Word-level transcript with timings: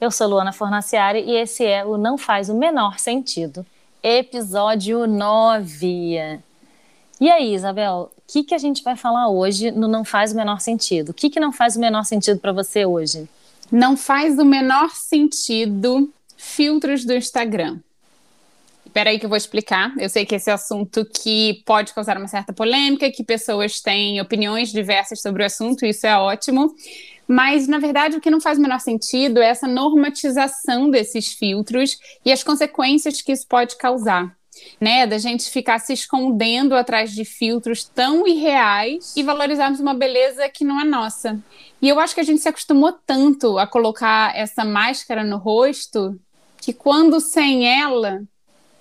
Eu 0.00 0.10
sou 0.10 0.28
Luana 0.28 0.50
Fornaciari 0.50 1.20
e 1.20 1.36
esse 1.36 1.62
é 1.62 1.84
o 1.84 1.98
Não 1.98 2.16
Faz 2.16 2.48
o 2.48 2.54
Menor 2.54 2.98
Sentido, 2.98 3.66
episódio 4.02 5.06
9. 5.06 6.40
E 7.20 7.30
aí, 7.30 7.52
Isabel, 7.52 8.10
o 8.16 8.22
que, 8.26 8.42
que 8.42 8.54
a 8.54 8.58
gente 8.58 8.82
vai 8.82 8.96
falar 8.96 9.28
hoje 9.28 9.70
no 9.70 9.86
Não 9.86 10.02
Faz 10.02 10.32
o 10.32 10.36
Menor 10.36 10.58
Sentido? 10.58 11.10
O 11.10 11.12
que, 11.12 11.28
que 11.28 11.38
não 11.38 11.52
faz 11.52 11.76
o 11.76 11.80
menor 11.80 12.04
sentido 12.04 12.40
para 12.40 12.50
você 12.50 12.86
hoje? 12.86 13.28
Não 13.70 13.94
faz 13.94 14.38
o 14.38 14.44
menor 14.44 14.88
sentido 14.94 16.10
filtros 16.34 17.04
do 17.04 17.12
Instagram. 17.12 17.78
Espera 18.90 19.10
aí 19.10 19.20
que 19.20 19.24
eu 19.24 19.30
vou 19.30 19.38
explicar. 19.38 19.94
Eu 20.00 20.08
sei 20.08 20.26
que 20.26 20.34
esse 20.34 20.50
é 20.50 20.52
um 20.52 20.56
assunto 20.56 21.04
que 21.04 21.62
pode 21.64 21.94
causar 21.94 22.18
uma 22.18 22.26
certa 22.26 22.52
polêmica, 22.52 23.08
que 23.08 23.22
pessoas 23.22 23.80
têm 23.80 24.20
opiniões 24.20 24.72
diversas 24.72 25.22
sobre 25.22 25.44
o 25.44 25.46
assunto, 25.46 25.86
isso 25.86 26.08
é 26.08 26.18
ótimo. 26.18 26.74
Mas, 27.24 27.68
na 27.68 27.78
verdade, 27.78 28.16
o 28.16 28.20
que 28.20 28.32
não 28.32 28.40
faz 28.40 28.58
o 28.58 28.60
menor 28.60 28.80
sentido 28.80 29.40
é 29.40 29.46
essa 29.46 29.68
normatização 29.68 30.90
desses 30.90 31.32
filtros 31.32 32.00
e 32.24 32.32
as 32.32 32.42
consequências 32.42 33.22
que 33.22 33.30
isso 33.30 33.46
pode 33.46 33.76
causar. 33.76 34.36
Né, 34.80 35.06
da 35.06 35.16
gente 35.16 35.48
ficar 35.48 35.78
se 35.78 35.92
escondendo 35.92 36.74
atrás 36.74 37.12
de 37.12 37.24
filtros 37.24 37.84
tão 37.84 38.26
irreais 38.26 39.14
e 39.16 39.22
valorizarmos 39.22 39.78
uma 39.78 39.94
beleza 39.94 40.48
que 40.48 40.64
não 40.64 40.80
é 40.80 40.84
nossa. 40.84 41.40
E 41.80 41.88
eu 41.88 42.00
acho 42.00 42.14
que 42.14 42.20
a 42.20 42.24
gente 42.24 42.42
se 42.42 42.48
acostumou 42.48 42.92
tanto 42.92 43.58
a 43.58 43.66
colocar 43.66 44.36
essa 44.36 44.64
máscara 44.64 45.22
no 45.22 45.38
rosto 45.38 46.20
que 46.60 46.74
quando 46.74 47.20
sem 47.20 47.66
ela 47.66 48.20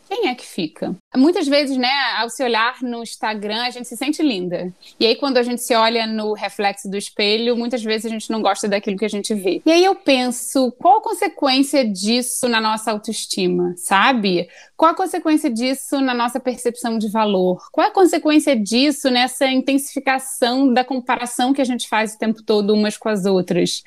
quem 0.09 0.27
é 0.27 0.35
que 0.35 0.45
fica? 0.45 0.95
Muitas 1.15 1.47
vezes, 1.47 1.77
né, 1.77 1.91
ao 2.17 2.29
se 2.29 2.43
olhar 2.43 2.81
no 2.81 3.03
Instagram, 3.03 3.61
a 3.61 3.69
gente 3.69 3.87
se 3.87 3.95
sente 3.95 4.23
linda. 4.23 4.73
E 4.99 5.05
aí, 5.05 5.15
quando 5.15 5.37
a 5.37 5.43
gente 5.43 5.61
se 5.61 5.75
olha 5.75 6.07
no 6.07 6.33
reflexo 6.33 6.89
do 6.89 6.97
espelho, 6.97 7.55
muitas 7.55 7.83
vezes 7.83 8.07
a 8.07 8.09
gente 8.09 8.31
não 8.31 8.41
gosta 8.41 8.67
daquilo 8.67 8.97
que 8.97 9.05
a 9.05 9.09
gente 9.09 9.33
vê. 9.35 9.61
E 9.65 9.71
aí 9.71 9.85
eu 9.85 9.93
penso, 9.93 10.71
qual 10.79 10.97
a 10.97 11.01
consequência 11.01 11.87
disso 11.87 12.49
na 12.49 12.59
nossa 12.59 12.91
autoestima, 12.91 13.73
sabe? 13.77 14.49
Qual 14.75 14.91
a 14.91 14.95
consequência 14.95 15.49
disso 15.49 16.01
na 16.01 16.13
nossa 16.13 16.39
percepção 16.39 16.97
de 16.97 17.09
valor? 17.09 17.69
Qual 17.71 17.87
a 17.87 17.91
consequência 17.91 18.55
disso 18.55 19.11
nessa 19.11 19.47
intensificação 19.47 20.73
da 20.73 20.83
comparação 20.83 21.53
que 21.53 21.61
a 21.61 21.65
gente 21.65 21.87
faz 21.87 22.15
o 22.15 22.17
tempo 22.17 22.41
todo 22.41 22.73
umas 22.73 22.97
com 22.97 23.09
as 23.09 23.25
outras? 23.25 23.83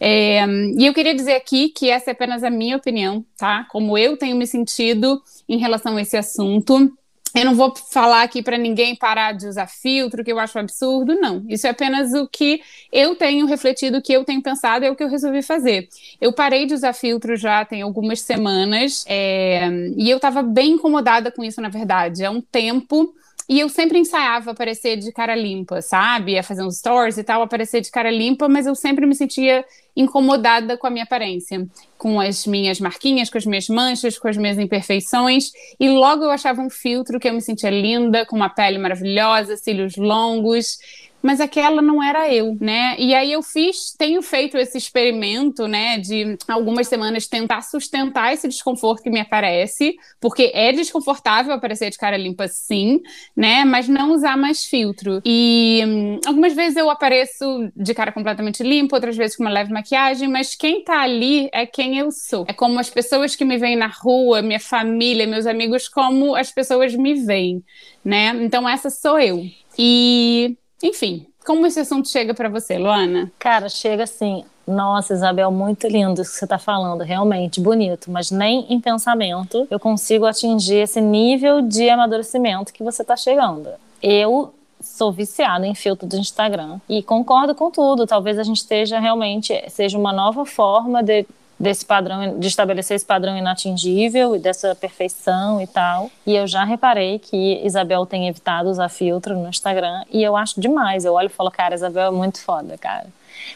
É, 0.00 0.44
e 0.76 0.86
eu 0.86 0.94
queria 0.94 1.14
dizer 1.14 1.34
aqui 1.34 1.70
que 1.70 1.90
essa 1.90 2.10
é 2.10 2.12
apenas 2.12 2.44
a 2.44 2.50
minha 2.50 2.76
opinião, 2.76 3.24
tá? 3.36 3.66
Como 3.70 3.98
eu 3.98 4.16
tenho 4.16 4.36
me 4.36 4.46
sentido 4.46 5.20
em 5.48 5.58
relação 5.58 5.96
a 5.96 6.02
esse 6.02 6.16
assunto. 6.16 6.92
Eu 7.34 7.44
não 7.44 7.54
vou 7.54 7.74
falar 7.90 8.22
aqui 8.22 8.42
para 8.42 8.56
ninguém 8.56 8.96
parar 8.96 9.32
de 9.32 9.46
usar 9.46 9.66
filtro, 9.66 10.24
que 10.24 10.32
eu 10.32 10.38
acho 10.38 10.58
absurdo, 10.58 11.14
não. 11.14 11.44
Isso 11.48 11.66
é 11.66 11.70
apenas 11.70 12.12
o 12.14 12.26
que 12.26 12.60
eu 12.90 13.14
tenho 13.16 13.46
refletido, 13.46 13.98
o 13.98 14.02
que 14.02 14.12
eu 14.12 14.24
tenho 14.24 14.42
pensado, 14.42 14.84
é 14.84 14.90
o 14.90 14.96
que 14.96 15.02
eu 15.04 15.10
resolvi 15.10 15.42
fazer. 15.42 15.88
Eu 16.20 16.32
parei 16.32 16.64
de 16.64 16.74
usar 16.74 16.94
filtro 16.94 17.36
já 17.36 17.64
tem 17.64 17.82
algumas 17.82 18.22
semanas, 18.22 19.04
é, 19.06 19.68
e 19.96 20.08
eu 20.08 20.16
estava 20.16 20.42
bem 20.42 20.72
incomodada 20.72 21.30
com 21.30 21.44
isso, 21.44 21.60
na 21.60 21.68
verdade. 21.68 22.24
É 22.24 22.30
um 22.30 22.40
tempo 22.40 23.14
e 23.48 23.58
eu 23.60 23.68
sempre 23.68 23.98
ensaiava 23.98 24.50
aparecer 24.50 24.98
de 24.98 25.10
cara 25.10 25.34
limpa, 25.34 25.80
sabe? 25.80 26.38
A 26.38 26.42
fazer 26.42 26.62
uns 26.62 26.78
stories 26.78 27.16
e 27.16 27.24
tal, 27.24 27.40
aparecer 27.40 27.80
de 27.80 27.90
cara 27.90 28.10
limpa, 28.10 28.46
mas 28.48 28.66
eu 28.66 28.74
sempre 28.74 29.06
me 29.06 29.14
sentia 29.14 29.64
incomodada 29.96 30.76
com 30.76 30.86
a 30.86 30.90
minha 30.90 31.04
aparência, 31.04 31.66
com 31.96 32.20
as 32.20 32.46
minhas 32.46 32.78
marquinhas, 32.78 33.30
com 33.30 33.38
as 33.38 33.46
minhas 33.46 33.68
manchas, 33.68 34.18
com 34.18 34.28
as 34.28 34.36
minhas 34.36 34.58
imperfeições. 34.58 35.50
E 35.80 35.88
logo 35.88 36.24
eu 36.24 36.30
achava 36.30 36.60
um 36.60 36.68
filtro 36.68 37.18
que 37.18 37.28
eu 37.28 37.32
me 37.32 37.40
sentia 37.40 37.70
linda, 37.70 38.26
com 38.26 38.36
uma 38.36 38.50
pele 38.50 38.78
maravilhosa, 38.78 39.56
cílios 39.56 39.96
longos 39.96 40.78
mas 41.22 41.40
aquela 41.40 41.82
não 41.82 42.02
era 42.02 42.32
eu, 42.32 42.56
né? 42.60 42.94
E 42.98 43.14
aí 43.14 43.32
eu 43.32 43.42
fiz, 43.42 43.94
tenho 43.96 44.22
feito 44.22 44.56
esse 44.56 44.78
experimento, 44.78 45.66
né, 45.66 45.98
de 45.98 46.36
algumas 46.46 46.86
semanas 46.88 47.26
tentar 47.26 47.62
sustentar 47.62 48.32
esse 48.32 48.46
desconforto 48.48 49.02
que 49.02 49.10
me 49.10 49.20
aparece, 49.20 49.96
porque 50.20 50.50
é 50.54 50.72
desconfortável 50.72 51.52
aparecer 51.52 51.90
de 51.90 51.98
cara 51.98 52.16
limpa 52.16 52.46
sim, 52.48 53.00
né, 53.36 53.64
mas 53.64 53.88
não 53.88 54.12
usar 54.12 54.36
mais 54.36 54.64
filtro. 54.64 55.20
E 55.24 55.82
hum, 55.86 56.20
algumas 56.26 56.54
vezes 56.54 56.76
eu 56.76 56.88
apareço 56.90 57.70
de 57.76 57.94
cara 57.94 58.12
completamente 58.12 58.62
limpa, 58.62 58.96
outras 58.96 59.16
vezes 59.16 59.36
com 59.36 59.42
uma 59.42 59.50
leve 59.52 59.72
maquiagem, 59.72 60.28
mas 60.28 60.54
quem 60.54 60.84
tá 60.84 61.00
ali 61.00 61.48
é 61.52 61.66
quem 61.66 61.98
eu 61.98 62.10
sou. 62.10 62.44
É 62.48 62.52
como 62.52 62.78
as 62.78 62.90
pessoas 62.90 63.34
que 63.34 63.44
me 63.44 63.58
veem 63.58 63.76
na 63.76 63.88
rua, 63.88 64.40
minha 64.42 64.60
família, 64.60 65.26
meus 65.26 65.46
amigos, 65.46 65.88
como 65.88 66.34
as 66.34 66.52
pessoas 66.52 66.94
me 66.94 67.14
veem, 67.14 67.62
né? 68.04 68.28
Então 68.40 68.68
essa 68.68 68.90
sou 68.90 69.18
eu. 69.18 69.44
E 69.76 70.56
enfim, 70.82 71.26
como 71.44 71.66
esse 71.66 71.80
assunto 71.80 72.08
chega 72.08 72.34
para 72.34 72.48
você, 72.48 72.78
Luana? 72.78 73.32
Cara, 73.38 73.68
chega 73.68 74.04
assim. 74.04 74.44
Nossa, 74.66 75.14
Isabel, 75.14 75.50
muito 75.50 75.88
lindo 75.88 76.20
isso 76.20 76.32
que 76.32 76.38
você 76.38 76.44
está 76.44 76.58
falando, 76.58 77.00
realmente 77.02 77.58
bonito, 77.58 78.10
mas 78.10 78.30
nem 78.30 78.66
em 78.68 78.78
pensamento 78.78 79.66
eu 79.70 79.80
consigo 79.80 80.26
atingir 80.26 80.80
esse 80.80 81.00
nível 81.00 81.62
de 81.62 81.88
amadurecimento 81.88 82.70
que 82.70 82.82
você 82.82 83.00
está 83.00 83.16
chegando. 83.16 83.70
Eu 84.02 84.52
sou 84.78 85.10
viciada 85.10 85.66
em 85.66 85.74
filtro 85.74 86.06
do 86.06 86.16
Instagram 86.16 86.78
e 86.86 87.02
concordo 87.02 87.54
com 87.54 87.70
tudo. 87.70 88.06
Talvez 88.06 88.38
a 88.38 88.42
gente 88.42 88.58
esteja 88.58 89.00
realmente 89.00 89.58
seja 89.70 89.98
uma 89.98 90.12
nova 90.12 90.44
forma 90.44 91.02
de 91.02 91.26
desse 91.58 91.84
padrão, 91.84 92.38
de 92.38 92.46
estabelecer 92.46 92.94
esse 92.94 93.04
padrão 93.04 93.36
inatingível 93.36 94.36
e 94.36 94.38
dessa 94.38 94.74
perfeição 94.74 95.60
e 95.60 95.66
tal. 95.66 96.10
E 96.26 96.36
eu 96.36 96.46
já 96.46 96.64
reparei 96.64 97.18
que 97.18 97.60
Isabel 97.64 98.06
tem 98.06 98.28
evitado 98.28 98.68
usar 98.68 98.88
filtro 98.88 99.36
no 99.36 99.48
Instagram 99.48 100.04
e 100.10 100.22
eu 100.22 100.36
acho 100.36 100.60
demais. 100.60 101.04
Eu 101.04 101.14
olho 101.14 101.26
e 101.26 101.30
falo, 101.30 101.50
cara, 101.50 101.74
Isabel 101.74 102.08
é 102.08 102.10
muito 102.10 102.40
foda, 102.40 102.78
cara. 102.78 103.06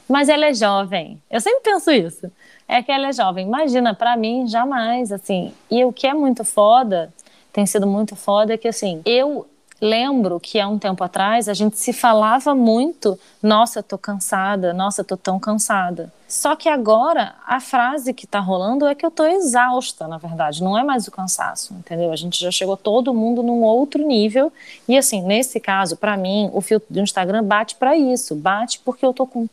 Mas 0.08 0.28
ela 0.28 0.46
é 0.46 0.54
jovem. 0.54 1.20
Eu 1.30 1.40
sempre 1.40 1.60
penso 1.62 1.90
isso. 1.90 2.30
É 2.66 2.82
que 2.82 2.90
ela 2.90 3.08
é 3.08 3.12
jovem. 3.12 3.46
Imagina, 3.46 3.94
para 3.94 4.16
mim, 4.16 4.46
jamais, 4.48 5.12
assim. 5.12 5.52
E 5.70 5.84
o 5.84 5.92
que 5.92 6.06
é 6.06 6.14
muito 6.14 6.44
foda, 6.44 7.12
tem 7.52 7.66
sido 7.66 7.86
muito 7.86 8.16
foda, 8.16 8.54
é 8.54 8.56
que, 8.56 8.68
assim, 8.68 9.02
eu 9.04 9.46
lembro 9.80 10.38
que 10.38 10.60
há 10.60 10.68
um 10.68 10.78
tempo 10.78 11.02
atrás 11.02 11.48
a 11.48 11.54
gente 11.54 11.76
se 11.76 11.92
falava 11.92 12.54
muito: 12.54 13.18
nossa, 13.42 13.82
tô 13.82 13.98
cansada, 13.98 14.72
nossa, 14.72 15.04
tô 15.04 15.16
tão 15.16 15.38
cansada. 15.38 16.12
Só 16.32 16.56
que 16.56 16.66
agora 16.66 17.34
a 17.46 17.60
frase 17.60 18.14
que 18.14 18.26
tá 18.26 18.40
rolando 18.40 18.86
é 18.86 18.94
que 18.94 19.04
eu 19.04 19.10
tô 19.10 19.26
exausta, 19.26 20.08
na 20.08 20.16
verdade, 20.16 20.62
não 20.62 20.78
é 20.78 20.82
mais 20.82 21.06
o 21.06 21.10
cansaço, 21.10 21.74
entendeu? 21.74 22.10
A 22.10 22.16
gente 22.16 22.40
já 22.40 22.50
chegou 22.50 22.74
todo 22.74 23.12
mundo 23.12 23.42
num 23.42 23.60
outro 23.60 24.02
nível. 24.02 24.50
E 24.88 24.96
assim, 24.96 25.20
nesse 25.20 25.60
caso, 25.60 25.94
para 25.94 26.16
mim, 26.16 26.48
o 26.54 26.62
filtro 26.62 26.88
do 26.88 27.00
Instagram 27.00 27.44
bate 27.44 27.74
para 27.74 27.94
isso, 27.98 28.34
bate 28.34 28.80
porque 28.82 29.04
eu 29.04 29.12
tô 29.12 29.26
com 29.26 29.46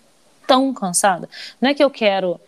tão 0.47 0.73
cansada. 0.73 1.27
Não 1.59 1.69
é 1.69 1.73
que 1.73 1.83
eu 1.83 1.89
quero 1.89 2.39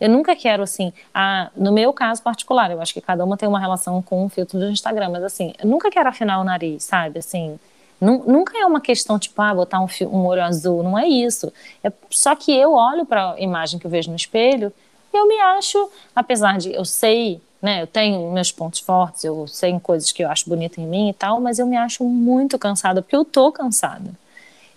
eu 0.00 0.08
nunca 0.08 0.34
quero, 0.36 0.62
assim, 0.62 0.92
a, 1.12 1.50
no 1.54 1.72
meu 1.72 1.92
caso 1.92 2.22
particular, 2.22 2.70
eu 2.70 2.80
acho 2.80 2.94
que 2.94 3.00
cada 3.00 3.22
uma 3.24 3.36
tem 3.36 3.48
uma 3.48 3.58
relação 3.58 4.00
com 4.00 4.24
o 4.24 4.28
filtro 4.28 4.58
do 4.58 4.70
Instagram, 4.70 5.10
mas 5.10 5.24
assim, 5.24 5.52
eu 5.58 5.68
nunca 5.68 5.90
quero 5.90 6.08
afinar 6.08 6.40
o 6.40 6.44
nariz, 6.44 6.84
sabe? 6.84 7.18
Assim, 7.18 7.58
nunca 8.00 8.58
é 8.58 8.64
uma 8.64 8.80
questão 8.80 9.18
tipo, 9.18 9.40
ah, 9.42 9.54
botar 9.54 9.80
um, 9.80 9.86
um 10.06 10.26
olho 10.26 10.42
azul, 10.42 10.82
não 10.82 10.98
é 10.98 11.06
isso. 11.06 11.52
É, 11.84 11.92
só 12.08 12.34
que 12.34 12.52
eu 12.52 12.72
olho 12.72 13.04
para 13.04 13.32
a 13.32 13.40
imagem 13.40 13.78
que 13.78 13.86
eu 13.86 13.90
vejo 13.90 14.10
no 14.10 14.16
espelho 14.16 14.72
e 15.12 15.16
eu 15.16 15.28
me 15.28 15.38
acho, 15.40 15.90
apesar 16.14 16.58
de 16.58 16.72
eu 16.72 16.84
sei, 16.84 17.40
né, 17.60 17.82
eu 17.82 17.86
tenho 17.86 18.30
meus 18.32 18.50
pontos 18.50 18.80
fortes, 18.80 19.24
eu 19.24 19.46
sei 19.46 19.78
coisas 19.80 20.12
que 20.12 20.24
eu 20.24 20.30
acho 20.30 20.48
bonita 20.48 20.80
em 20.80 20.86
mim 20.86 21.10
e 21.10 21.14
tal, 21.14 21.40
mas 21.40 21.58
eu 21.58 21.66
me 21.66 21.76
acho 21.76 22.04
muito 22.04 22.58
cansada, 22.58 23.02
porque 23.02 23.16
eu 23.16 23.24
tô 23.24 23.52
cansada. 23.52 24.10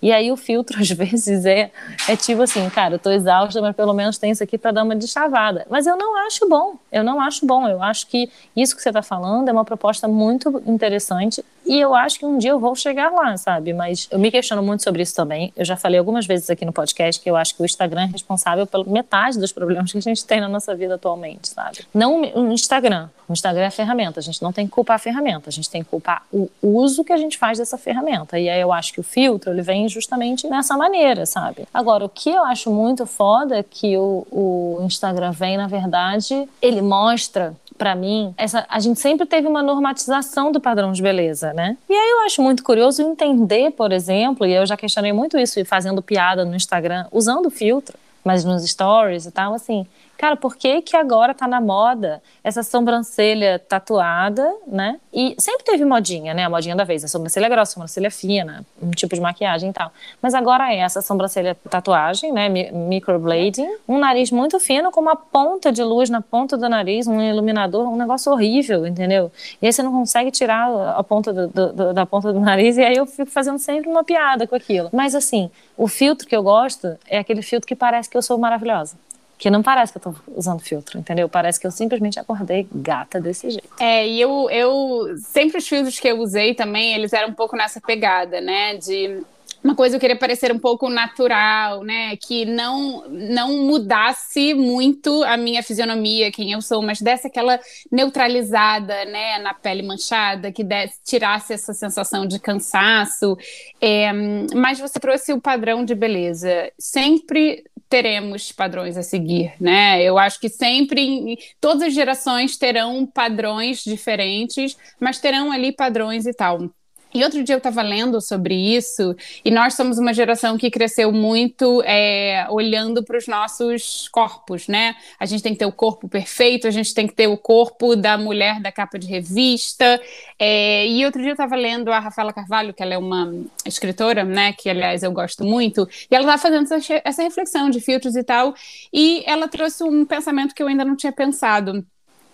E 0.03 0.11
aí 0.11 0.29
o 0.33 0.35
filtro, 0.35 0.77
às 0.81 0.89
vezes, 0.89 1.45
é, 1.45 1.71
é 2.09 2.15
tipo 2.17 2.41
assim, 2.41 2.69
cara, 2.69 2.95
eu 2.95 2.99
tô 2.99 3.09
exausta, 3.09 3.61
mas 3.61 3.73
pelo 3.73 3.93
menos 3.93 4.17
tem 4.17 4.31
isso 4.31 4.43
aqui 4.43 4.57
para 4.57 4.71
dar 4.71 4.83
uma 4.83 4.97
deschavada. 4.97 5.65
Mas 5.69 5.87
eu 5.87 5.95
não 5.95 6.17
acho 6.27 6.47
bom, 6.49 6.75
eu 6.91 7.05
não 7.05 7.21
acho 7.21 7.45
bom. 7.45 7.69
Eu 7.69 7.81
acho 7.81 8.07
que 8.07 8.29
isso 8.53 8.75
que 8.75 8.81
você 8.81 8.91
tá 8.91 9.01
falando 9.01 9.47
é 9.47 9.51
uma 9.53 9.63
proposta 9.63 10.05
muito 10.05 10.61
interessante 10.67 11.43
e 11.65 11.79
eu 11.79 11.93
acho 11.93 12.19
que 12.19 12.25
um 12.25 12.37
dia 12.37 12.51
eu 12.51 12.59
vou 12.59 12.75
chegar 12.75 13.11
lá, 13.11 13.35
sabe? 13.37 13.73
Mas 13.73 14.07
eu 14.11 14.19
me 14.19 14.31
questiono 14.31 14.61
muito 14.61 14.83
sobre 14.83 15.01
isso 15.01 15.15
também. 15.15 15.53
Eu 15.55 15.65
já 15.65 15.75
falei 15.75 15.99
algumas 15.99 16.25
vezes 16.25 16.49
aqui 16.49 16.65
no 16.65 16.73
podcast 16.73 17.21
que 17.21 17.29
eu 17.29 17.35
acho 17.35 17.55
que 17.55 17.61
o 17.61 17.65
Instagram 17.65 18.03
é 18.03 18.07
responsável 18.07 18.65
pela 18.67 18.83
metade 18.83 19.39
dos 19.39 19.51
problemas 19.51 19.91
que 19.91 19.97
a 19.97 20.01
gente 20.01 20.25
tem 20.25 20.41
na 20.41 20.49
nossa 20.49 20.75
vida 20.75 20.95
atualmente, 20.95 21.49
sabe? 21.49 21.79
Não 21.93 22.21
o 22.21 22.51
Instagram. 22.51 23.09
O 23.27 23.33
Instagram 23.33 23.63
é 23.63 23.67
a 23.67 23.71
ferramenta. 23.71 24.19
A 24.19 24.23
gente 24.23 24.41
não 24.41 24.51
tem 24.51 24.65
que 24.65 24.71
culpar 24.71 24.97
a 24.97 24.99
ferramenta. 24.99 25.49
A 25.49 25.51
gente 25.51 25.69
tem 25.69 25.83
que 25.83 25.89
culpar 25.89 26.23
o 26.31 26.49
uso 26.61 27.03
que 27.03 27.13
a 27.13 27.17
gente 27.17 27.37
faz 27.37 27.57
dessa 27.57 27.77
ferramenta. 27.77 28.37
E 28.37 28.49
aí 28.49 28.59
eu 28.59 28.71
acho 28.71 28.93
que 28.93 28.99
o 28.99 29.03
filtro, 29.03 29.51
ele 29.51 29.61
vem 29.61 29.87
justamente 29.87 30.47
nessa 30.47 30.75
maneira, 30.75 31.25
sabe? 31.25 31.67
Agora, 31.73 32.05
o 32.05 32.09
que 32.09 32.29
eu 32.29 32.43
acho 32.43 32.71
muito 32.71 33.05
foda 33.05 33.57
é 33.57 33.63
que 33.63 33.97
o, 33.97 34.27
o 34.31 34.79
Instagram 34.83 35.31
vem, 35.31 35.57
na 35.57 35.67
verdade, 35.67 36.47
ele 36.61 36.81
mostra 36.81 37.55
para 37.77 37.95
mim, 37.95 38.33
essa, 38.37 38.65
a 38.69 38.79
gente 38.79 38.99
sempre 38.99 39.25
teve 39.25 39.47
uma 39.47 39.63
normatização 39.63 40.51
do 40.51 40.59
padrão 40.59 40.91
de 40.91 41.01
beleza, 41.01 41.53
né? 41.53 41.77
E 41.89 41.93
aí 41.93 42.09
eu 42.11 42.21
acho 42.21 42.41
muito 42.41 42.63
curioso 42.63 43.01
entender, 43.01 43.71
por 43.71 43.91
exemplo, 43.91 44.45
e 44.45 44.53
eu 44.53 44.65
já 44.65 44.77
questionei 44.77 45.11
muito 45.11 45.37
isso 45.37 45.63
fazendo 45.65 46.01
piada 46.01 46.45
no 46.45 46.55
Instagram, 46.55 47.05
usando 47.11 47.49
filtro, 47.49 47.97
mas 48.23 48.43
nos 48.43 48.63
stories 48.63 49.25
e 49.25 49.31
tal, 49.31 49.53
assim, 49.53 49.85
cara, 50.17 50.35
por 50.35 50.55
que 50.55 50.81
que 50.81 50.95
agora 50.95 51.33
tá 51.33 51.47
na 51.47 51.59
moda 51.59 52.21
essa 52.43 52.63
sobrancelha 52.63 53.59
tatuada, 53.59 54.53
né? 54.67 54.99
E 55.13 55.35
sempre 55.37 55.63
teve 55.63 55.83
modinha, 55.85 56.33
né? 56.33 56.45
A 56.45 56.49
modinha 56.49 56.75
da 56.75 56.83
vez, 56.83 57.03
a 57.03 57.07
sobrancelha 57.07 57.49
grossa, 57.49 57.71
a 57.71 57.73
sobrancelha 57.73 58.11
fina, 58.11 58.65
um 58.81 58.91
tipo 58.91 59.15
de 59.15 59.21
maquiagem 59.21 59.69
e 59.69 59.73
tal. 59.73 59.91
Mas 60.21 60.33
agora 60.33 60.73
é 60.73 60.77
essa 60.77 61.01
sobrancelha 61.01 61.55
tatuagem, 61.69 62.31
né? 62.31 62.49
Microblading, 62.49 63.67
um 63.87 63.97
nariz 63.97 64.31
muito 64.31 64.59
fino 64.59 64.91
com 64.91 65.01
uma 65.01 65.15
ponta 65.15 65.71
de 65.71 65.83
luz 65.83 66.09
na 66.09 66.21
ponta 66.21 66.57
do 66.57 66.69
nariz, 66.69 67.07
um 67.07 67.21
iluminador, 67.21 67.87
um 67.87 67.97
negócio 67.97 68.31
horrível, 68.31 68.87
entendeu? 68.87 69.31
E 69.61 69.65
aí 69.65 69.73
você 69.73 69.83
não 69.83 69.91
consegue 69.91 70.31
tirar 70.31 70.69
a 70.95 71.03
ponta 71.03 71.33
do, 71.33 71.47
do, 71.47 71.93
da 71.93 72.05
ponta 72.05 72.31
do 72.31 72.39
nariz 72.39 72.77
e 72.77 72.83
aí 72.83 72.95
eu 72.95 73.05
fico 73.05 73.31
fazendo 73.31 73.59
sempre 73.59 73.89
uma 73.89 74.03
piada 74.03 74.47
com 74.47 74.55
aquilo. 74.55 74.89
Mas 74.93 75.15
assim, 75.15 75.49
o 75.77 75.87
filtro 75.87 76.27
que 76.27 76.35
eu 76.35 76.43
gosto 76.43 76.97
é 77.07 77.19
aquele 77.19 77.41
filtro 77.41 77.67
que 77.67 77.75
parece 77.75 78.09
que 78.09 78.17
eu 78.17 78.21
sou 78.21 78.37
maravilhosa 78.37 78.95
que 79.43 79.49
não 79.49 79.61
parece 79.61 79.91
que 79.91 79.97
eu 79.97 80.01
tô 80.01 80.15
usando 80.37 80.61
filtro, 80.61 80.97
entendeu? 80.97 81.27
Parece 81.27 81.59
que 81.59 81.67
eu 81.67 81.71
simplesmente 81.71 82.17
acordei 82.17 82.65
gata 82.73 83.19
desse 83.19 83.49
jeito. 83.49 83.67
É, 83.77 84.07
e 84.07 84.21
eu, 84.21 84.49
eu 84.49 85.17
sempre 85.17 85.57
os 85.57 85.67
filtros 85.67 85.99
que 85.99 86.07
eu 86.07 86.17
usei 86.21 86.55
também, 86.55 86.93
eles 86.93 87.11
eram 87.11 87.27
um 87.27 87.33
pouco 87.33 87.57
nessa 87.57 87.81
pegada, 87.81 88.39
né? 88.39 88.77
De 88.77 89.21
uma 89.61 89.75
coisa 89.75 89.97
eu 89.97 89.99
queria 89.99 90.17
parecer 90.17 90.49
um 90.53 90.57
pouco 90.57 90.87
natural, 90.89 91.83
né? 91.83 92.15
Que 92.15 92.45
não 92.45 93.03
não 93.09 93.65
mudasse 93.65 94.53
muito 94.53 95.21
a 95.25 95.35
minha 95.35 95.61
fisionomia, 95.61 96.31
quem 96.31 96.53
eu 96.53 96.61
sou, 96.61 96.81
mas 96.81 97.01
desse 97.01 97.27
aquela 97.27 97.59
neutralizada, 97.91 99.03
né, 99.03 99.39
na 99.39 99.53
pele 99.53 99.83
manchada, 99.83 100.53
que 100.53 100.63
desse, 100.63 101.01
tirasse 101.03 101.51
essa 101.51 101.73
sensação 101.73 102.25
de 102.25 102.39
cansaço. 102.39 103.37
É, 103.81 104.09
mas 104.55 104.79
você 104.79 105.01
trouxe 105.01 105.33
o 105.33 105.41
padrão 105.41 105.83
de 105.83 105.93
beleza. 105.93 106.71
Sempre 106.79 107.65
teremos 107.89 108.51
padrões 108.51 108.97
a 108.97 109.03
seguir, 109.03 109.53
né? 109.59 110.01
Eu 110.03 110.17
acho 110.17 110.39
que 110.39 110.49
sempre, 110.49 111.37
todas 111.61 111.83
as 111.83 111.93
gerações 111.93 112.57
terão 112.57 113.05
padrões 113.05 113.83
diferentes, 113.83 114.77
mas 114.99 115.19
terão 115.19 115.51
ali 115.51 115.71
padrões 115.71 116.25
e 116.25 116.33
tal. 116.33 116.69
E 117.13 117.23
outro 117.23 117.43
dia 117.43 117.55
eu 117.55 117.57
estava 117.57 117.81
lendo 117.81 118.19
sobre 118.19 118.55
isso, 118.55 119.15
e 119.45 119.51
nós 119.51 119.75
somos 119.75 119.97
uma 119.97 120.13
geração 120.13 120.57
que 120.57 120.71
cresceu 120.71 121.11
muito 121.11 121.81
é, 121.85 122.47
olhando 122.49 123.03
para 123.03 123.17
os 123.17 123.27
nossos 123.27 124.07
corpos, 124.09 124.67
né? 124.67 124.95
A 125.19 125.25
gente 125.25 125.43
tem 125.43 125.53
que 125.53 125.59
ter 125.59 125.65
o 125.65 125.71
corpo 125.71 126.07
perfeito, 126.07 126.67
a 126.67 126.71
gente 126.71 126.93
tem 126.93 127.07
que 127.07 127.13
ter 127.13 127.27
o 127.27 127.37
corpo 127.37 127.95
da 127.95 128.17
mulher 128.17 128.61
da 128.61 128.71
capa 128.71 128.97
de 128.97 129.07
revista. 129.07 130.01
É, 130.39 130.87
e 130.87 131.05
outro 131.05 131.21
dia 131.21 131.31
eu 131.31 131.33
estava 131.33 131.55
lendo 131.55 131.91
a 131.91 131.99
Rafaela 131.99 132.33
Carvalho, 132.33 132.73
que 132.73 132.81
ela 132.81 132.93
é 132.93 132.97
uma 132.97 133.31
escritora, 133.65 134.23
né? 134.23 134.53
Que 134.53 134.69
aliás 134.69 135.03
eu 135.03 135.11
gosto 135.11 135.43
muito, 135.43 135.87
e 136.09 136.15
ela 136.15 136.25
estava 136.25 136.41
fazendo 136.41 136.73
essa, 136.73 137.01
essa 137.03 137.23
reflexão 137.23 137.69
de 137.69 137.79
filtros 137.79 138.15
e 138.15 138.23
tal, 138.23 138.53
e 138.91 139.23
ela 139.25 139.47
trouxe 139.47 139.83
um 139.83 140.05
pensamento 140.05 140.55
que 140.55 140.63
eu 140.63 140.67
ainda 140.67 140.83
não 140.83 140.95
tinha 140.95 141.11
pensado 141.11 141.85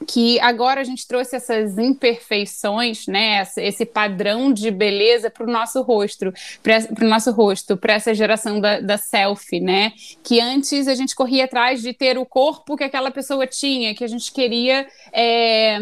que 0.08 0.40
agora 0.40 0.82
a 0.82 0.84
gente 0.84 1.08
trouxe 1.08 1.36
essas 1.36 1.78
imperfeições, 1.78 3.06
né, 3.08 3.44
esse 3.58 3.86
padrão 3.86 4.52
de 4.52 4.72
beleza 4.72 5.30
para 5.30 5.46
o 5.46 5.52
nosso 5.52 5.82
rosto, 5.82 6.34
para 6.64 7.06
o 7.06 7.10
nosso 7.10 7.32
rosto, 7.32 7.78
para 7.78 7.94
essa 7.94 8.14
geração 8.14 8.60
da, 8.60 8.80
da 8.80 8.98
selfie, 8.98 9.60
né, 9.60 9.94
que 10.24 10.40
antes 10.40 10.88
a 10.88 10.96
gente 10.96 11.16
corria 11.16 11.46
atrás 11.46 11.82
de 11.82 11.94
ter 11.94 12.18
o 12.18 12.26
corpo 12.26 12.78
que 12.78 12.84
aquela 12.84 13.12
pessoa 13.12 13.46
tinha, 13.46 13.94
que 13.94 14.04
a 14.04 14.08
gente 14.08 14.32
queria 14.32 14.88
é, 15.12 15.78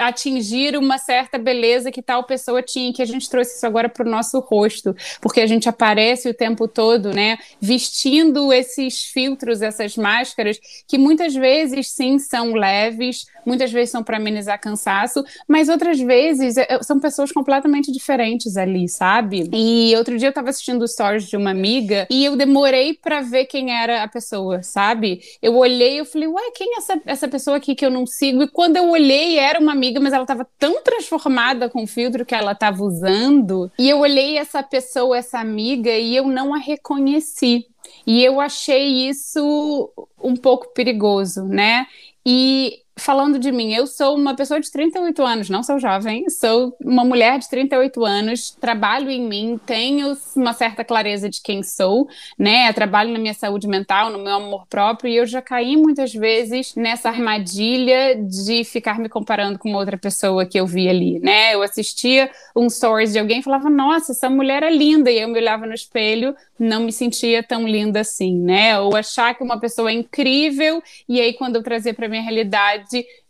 atingir 0.00 0.76
uma 0.76 0.98
certa 0.98 1.38
beleza 1.38 1.92
que 1.92 2.02
tal 2.02 2.24
pessoa 2.24 2.62
tinha, 2.62 2.92
que 2.92 3.02
a 3.02 3.06
gente 3.06 3.28
trouxe 3.28 3.56
isso 3.56 3.66
agora 3.66 3.88
para 3.88 4.06
o 4.06 4.10
nosso 4.10 4.38
rosto, 4.40 4.94
porque 5.20 5.40
a 5.40 5.46
gente 5.46 5.68
aparece 5.68 6.28
o 6.28 6.34
tempo 6.34 6.66
todo, 6.66 7.12
né, 7.12 7.38
vestindo 7.60 8.52
esses 8.52 9.04
filtros, 9.04 9.62
essas 9.62 9.96
máscaras, 9.96 10.58
que 10.86 10.98
muitas 10.98 11.34
vezes 11.34 11.88
sim 11.88 12.18
são 12.18 12.54
leves, 12.54 13.26
muitas 13.52 13.70
vezes 13.70 13.90
são 13.90 14.02
para 14.02 14.16
amenizar 14.16 14.58
cansaço, 14.58 15.22
mas 15.46 15.68
outras 15.68 16.00
vezes 16.00 16.56
é, 16.56 16.82
são 16.82 16.98
pessoas 16.98 17.30
completamente 17.30 17.92
diferentes 17.92 18.56
ali, 18.56 18.88
sabe? 18.88 19.46
E 19.52 19.94
outro 19.94 20.16
dia 20.16 20.28
eu 20.28 20.30
estava 20.30 20.48
assistindo 20.48 20.88
stories 20.88 21.28
de 21.28 21.36
uma 21.36 21.50
amiga 21.50 22.06
e 22.08 22.24
eu 22.24 22.34
demorei 22.34 22.94
para 22.94 23.20
ver 23.20 23.44
quem 23.44 23.70
era 23.70 24.02
a 24.02 24.08
pessoa, 24.08 24.62
sabe? 24.62 25.20
Eu 25.42 25.54
olhei 25.54 26.00
e 26.00 26.04
falei, 26.06 26.28
ué, 26.28 26.50
quem 26.54 26.74
é 26.74 26.78
essa, 26.78 27.00
essa 27.04 27.28
pessoa 27.28 27.58
aqui 27.58 27.74
que 27.74 27.84
eu 27.84 27.90
não 27.90 28.06
sigo? 28.06 28.42
E 28.42 28.48
quando 28.48 28.78
eu 28.78 28.88
olhei, 28.88 29.38
era 29.38 29.60
uma 29.60 29.72
amiga, 29.72 30.00
mas 30.00 30.14
ela 30.14 30.24
estava 30.24 30.46
tão 30.58 30.82
transformada 30.82 31.68
com 31.68 31.82
o 31.82 31.86
filtro 31.86 32.24
que 32.24 32.34
ela 32.34 32.52
estava 32.52 32.82
usando. 32.82 33.70
E 33.78 33.90
eu 33.90 33.98
olhei 33.98 34.38
essa 34.38 34.62
pessoa, 34.62 35.18
essa 35.18 35.38
amiga, 35.38 35.90
e 35.90 36.16
eu 36.16 36.26
não 36.26 36.54
a 36.54 36.58
reconheci. 36.58 37.66
E 38.06 38.24
eu 38.24 38.40
achei 38.40 39.08
isso 39.08 39.90
um 40.22 40.36
pouco 40.36 40.72
perigoso, 40.72 41.44
né? 41.44 41.86
E 42.24 42.81
falando 42.96 43.38
de 43.38 43.50
mim, 43.50 43.72
eu 43.72 43.86
sou 43.86 44.16
uma 44.16 44.34
pessoa 44.34 44.60
de 44.60 44.70
38 44.70 45.22
anos, 45.22 45.50
não 45.50 45.62
sou 45.62 45.78
jovem, 45.78 46.28
sou 46.28 46.76
uma 46.80 47.04
mulher 47.04 47.38
de 47.38 47.48
38 47.48 48.04
anos, 48.04 48.50
trabalho 48.50 49.10
em 49.10 49.26
mim, 49.26 49.58
tenho 49.64 50.16
uma 50.36 50.52
certa 50.52 50.84
clareza 50.84 51.28
de 51.28 51.40
quem 51.40 51.62
sou, 51.62 52.08
né? 52.38 52.72
trabalho 52.72 53.12
na 53.12 53.18
minha 53.18 53.34
saúde 53.34 53.68
mental, 53.68 54.10
no 54.10 54.18
meu 54.18 54.34
amor 54.34 54.66
próprio, 54.66 55.10
e 55.10 55.16
eu 55.16 55.26
já 55.26 55.40
caí 55.40 55.76
muitas 55.76 56.12
vezes 56.12 56.74
nessa 56.74 57.08
armadilha 57.08 58.16
de 58.16 58.64
ficar 58.64 58.98
me 58.98 59.08
comparando 59.08 59.58
com 59.58 59.72
outra 59.74 59.96
pessoa 59.96 60.44
que 60.44 60.58
eu 60.58 60.66
vi 60.66 60.88
ali, 60.88 61.18
né? 61.20 61.54
Eu 61.54 61.62
assistia 61.62 62.30
um 62.56 62.68
stories 62.68 63.12
de 63.12 63.18
alguém 63.18 63.40
e 63.40 63.42
falava, 63.42 63.70
nossa, 63.70 64.12
essa 64.12 64.28
mulher 64.28 64.62
é 64.62 64.70
linda, 64.70 65.10
e 65.10 65.20
eu 65.20 65.28
me 65.28 65.38
olhava 65.38 65.66
no 65.66 65.74
espelho, 65.74 66.34
não 66.58 66.84
me 66.84 66.92
sentia 66.92 67.42
tão 67.42 67.66
linda 67.66 68.00
assim, 68.00 68.36
né? 68.36 68.78
Ou 68.78 68.96
achar 68.96 69.34
que 69.34 69.42
uma 69.42 69.58
pessoa 69.58 69.90
é 69.90 69.94
incrível, 69.94 70.82
e 71.08 71.20
aí 71.20 71.32
quando 71.34 71.56
eu 71.56 71.62
trazia 71.62 71.94
para 71.94 72.08
minha 72.08 72.22
realidade, 72.22 72.81